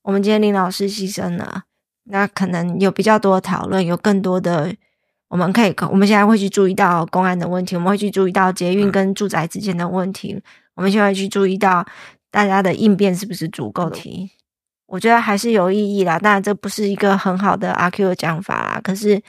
[0.03, 1.63] 我们今天林老师牺牲了，
[2.05, 4.73] 那可能有比较多的讨论，有更多的
[5.27, 10.41] 我们可以，我们现在会去注意到公安的问题，我们会去注意到捷运跟住宅之间的问题，
[10.77, 11.85] 我们现在去注意到
[12.31, 14.31] 大家的应变是不是足够的题。
[14.85, 16.17] 我觉得还是有意义啦。
[16.17, 19.21] 当然，这不是一个很好的阿 Q 的讲法啦，可是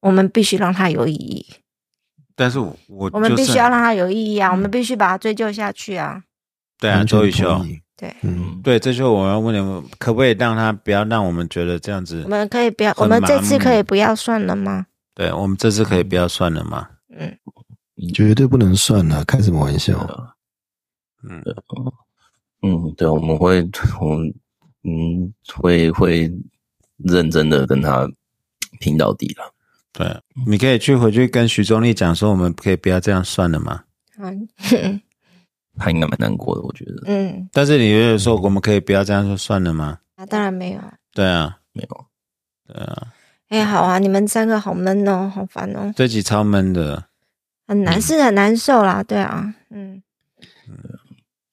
[0.00, 1.46] 我们必须让它有意义。
[2.34, 4.50] 但是我我我们必就是须要让它有意义啊！
[4.50, 6.24] 我们必须把它追究下去啊！
[6.80, 12.28] 对啊，周雨修同，意对，嗯，对，这就是我要问你们，可不可以让他不要让我们觉得这样子我？
[12.30, 14.86] 们可以不要，我们这次可以不要算了吗？
[15.14, 16.88] 对我们这次可以不要算了吗？
[17.14, 17.36] 嗯，
[18.14, 19.94] 绝对不能算了，开什么玩笑？
[21.28, 21.42] 嗯，
[22.62, 23.68] 嗯，对，我们会，
[24.00, 24.34] 我们
[24.84, 26.32] 嗯会会
[26.96, 28.08] 认真的跟他
[28.80, 29.52] 拼到底了。
[29.92, 30.06] 对，
[30.46, 33.84] 你可以去回去跟徐忠立讲说，我们可以不要这样算了吗？
[34.18, 34.48] 嗯
[35.78, 39.98] 他应该蛮难过的，我觉得嗯，但是你觉得说我们可以不要这样说算了吗？
[40.16, 40.92] 啊，当然没有啊。
[41.14, 42.06] 对啊，没有。
[42.66, 43.08] 对啊，
[43.48, 47.06] 哎、好啊，你们三个好闷哦，好烦哦，这集超闷的，
[47.66, 49.02] 很难，是很难受啦。
[49.02, 50.02] 对啊，嗯，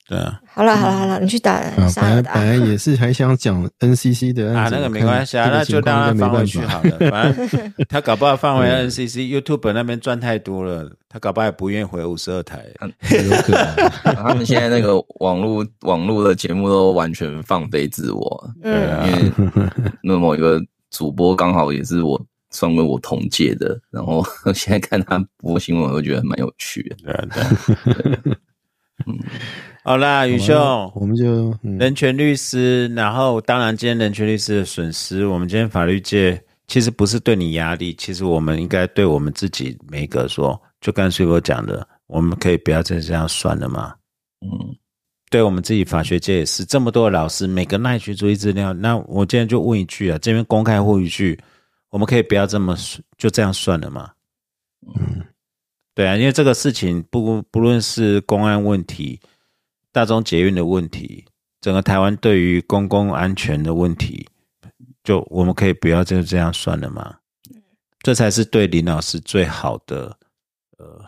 [0.09, 2.61] 对啊，好了好了好了，你去打啊，杀了打本来本。
[2.61, 6.97] 来也是还想讲 NCC 的啊，那个没关系啊，那就情况让他放回去好了。
[7.11, 12.65] 反正他搞不好放回 NCC YouTube 那边赚太多了，他搞不好也不愿意回五十二台。
[12.81, 13.89] 有可能。
[14.15, 19.69] 他们现在那个网络网络的节目都完全放飞自我，嗯因为
[20.01, 20.59] 那某一个
[20.89, 22.19] 主播刚好也是我
[22.49, 24.25] 算为我同届的，然后
[24.55, 26.95] 现在看他播新闻，我就觉得蛮有趣的。
[27.03, 27.27] 对啊，
[27.85, 28.35] 对啊。
[29.89, 30.55] 好啦，宇兄，
[30.93, 43.95] 我们就嗯人权律师，然后当然今天人权律师的损失，我们今天法律界其实不是对你压力，其实我们应该对我们自己每一个说，就刚才我讲的，我们可以不要再这样算了嘛？
[44.41, 44.75] 嗯，
[45.31, 48.71] 对我们自己法学界也是，这么多的老师，每个耐去注意资料。
[48.73, 51.35] 那我今天就问一句啊，这边公开呼吁一句，
[51.89, 52.75] 我们可以不要这么
[53.17, 54.11] 就这样算了吗？
[54.85, 55.23] 嗯
[55.95, 59.19] 对啊，因为这个事情不不论是公安问题、
[59.91, 61.25] 大众捷运的问题，
[61.61, 64.27] 整个台湾对于公共安全的问题，
[65.03, 67.15] 就我们可以不要就这样算了吗？
[68.01, 70.15] 这才是对林老师最好的
[70.77, 71.03] 呃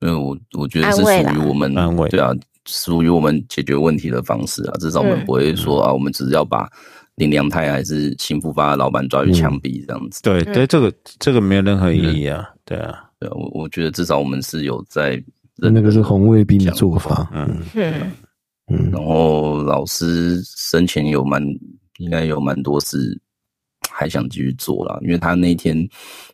[0.00, 2.06] 因为我我觉得是属于我们安慰。
[2.10, 2.30] 对啊，
[2.66, 4.76] 属于我们解决问题的方式啊。
[4.78, 5.24] 至少我们嗯。
[5.24, 6.68] 不会说啊，我们只是要把
[7.14, 10.20] 林良泰还是新复发的老板抓去枪毙这样子。
[10.22, 15.22] 对对，这个这个没有任何意义啊，对啊，对啊，我我觉得至少我们是有在
[15.56, 17.30] 那个是红卫兵的做法。
[17.32, 17.62] 嗯
[18.92, 21.42] 然后老师生前有蛮
[21.98, 23.20] 应该有蛮多事
[23.90, 25.76] 还想继续做啦，因为他那天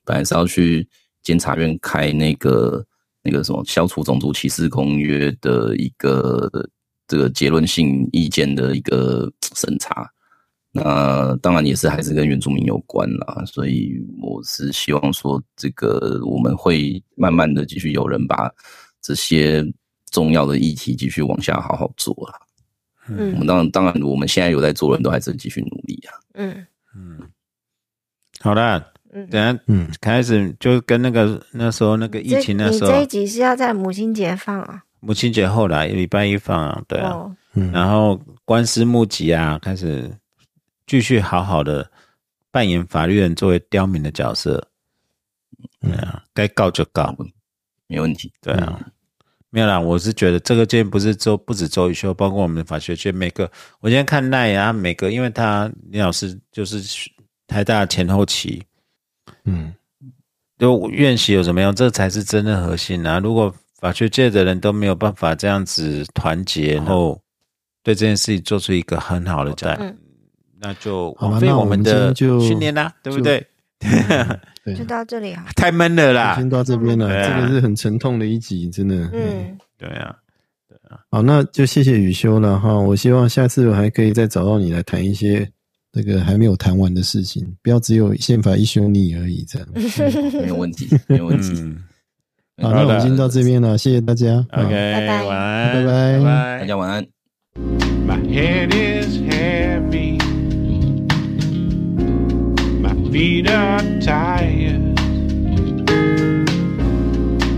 [0.04, 0.86] 本来是要去
[1.22, 2.84] 监察院开那个
[3.22, 6.50] 那个什么消除种族歧视公约的一个
[7.06, 10.08] 这个结论性意见的一个审查。
[10.72, 18.48] 那当然也是还是跟原住民有关啦，所以我是希望说，这个我们会慢慢的继续有人把
[19.02, 19.64] 这些
[20.11, 22.41] 重要的议题继续往下好好做啦。
[23.09, 26.11] 我嗯们当然当然，我们现在有在做的人都还是继续努力啊。
[26.35, 26.66] 嗯。
[26.95, 27.20] 嗯，
[28.41, 29.27] 好啦，嗯。
[29.28, 32.91] 等下嗯，开始就跟那个那时候那个疫情那时候。
[32.91, 34.85] 你这一，集是要在母亲节放啊？
[35.01, 37.35] 母亲节后来礼拜一放啊，对啊，
[37.73, 40.15] 然后官司募集啊，开始
[40.87, 41.91] 继续好好的
[42.51, 44.69] 扮演法律人作为刁民的角色，
[45.81, 47.16] 对啊，该告就告，
[47.87, 48.31] 没问题。
[48.43, 48.78] 对啊，
[49.51, 53.51] 没有啦，我是觉得这个件不是周不止周一修，包括我们的法学界每个，
[53.81, 56.81] 我今天看奈啊，每个因为他李老师就是
[57.47, 58.62] 台大前后期，
[59.44, 59.74] 嗯
[60.59, 63.18] 就院系有什么用，这才是真的核心啊！
[63.18, 67.20] 如果法学界的人都没有办法这样子团结，然后
[67.82, 69.97] 对这件事情做出一个很好的站，嗯
[70.60, 73.44] 那就枉费我们那我们的训练啦，对不对？
[74.65, 75.47] 对就，到这里啊。
[75.57, 78.97] 太闷了啦，先到这边了，对啊这个是很沉痛的一集，真的。
[79.12, 80.15] 嗯，对啊，
[81.11, 82.78] 好，那就谢谢雨修了哈。
[82.78, 85.48] 我希望下次我还可以再找到你来谈一些
[85.93, 89.69] 那个还没有谈完的事情，不要只有宪法一修你而已这样。
[90.43, 91.52] 没有问题，没有问题。
[91.57, 91.77] 嗯
[92.62, 94.44] 好，那我们先到这边了，谢谢大家。
[94.52, 97.07] ，OK，拜拜晚安，拜拜拜拜大家晚安。
[98.07, 100.19] My head is heavy.
[103.11, 104.95] Feet are tired.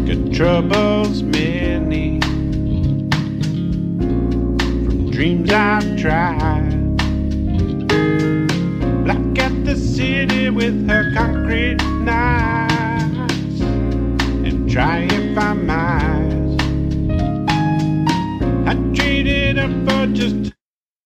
[0.07, 2.21] Got troubles many.
[4.01, 6.97] From dreams I've tried.
[9.05, 13.61] Black at the city with her concrete knives.
[13.61, 16.57] And try if I might.
[18.67, 20.52] I traded up for just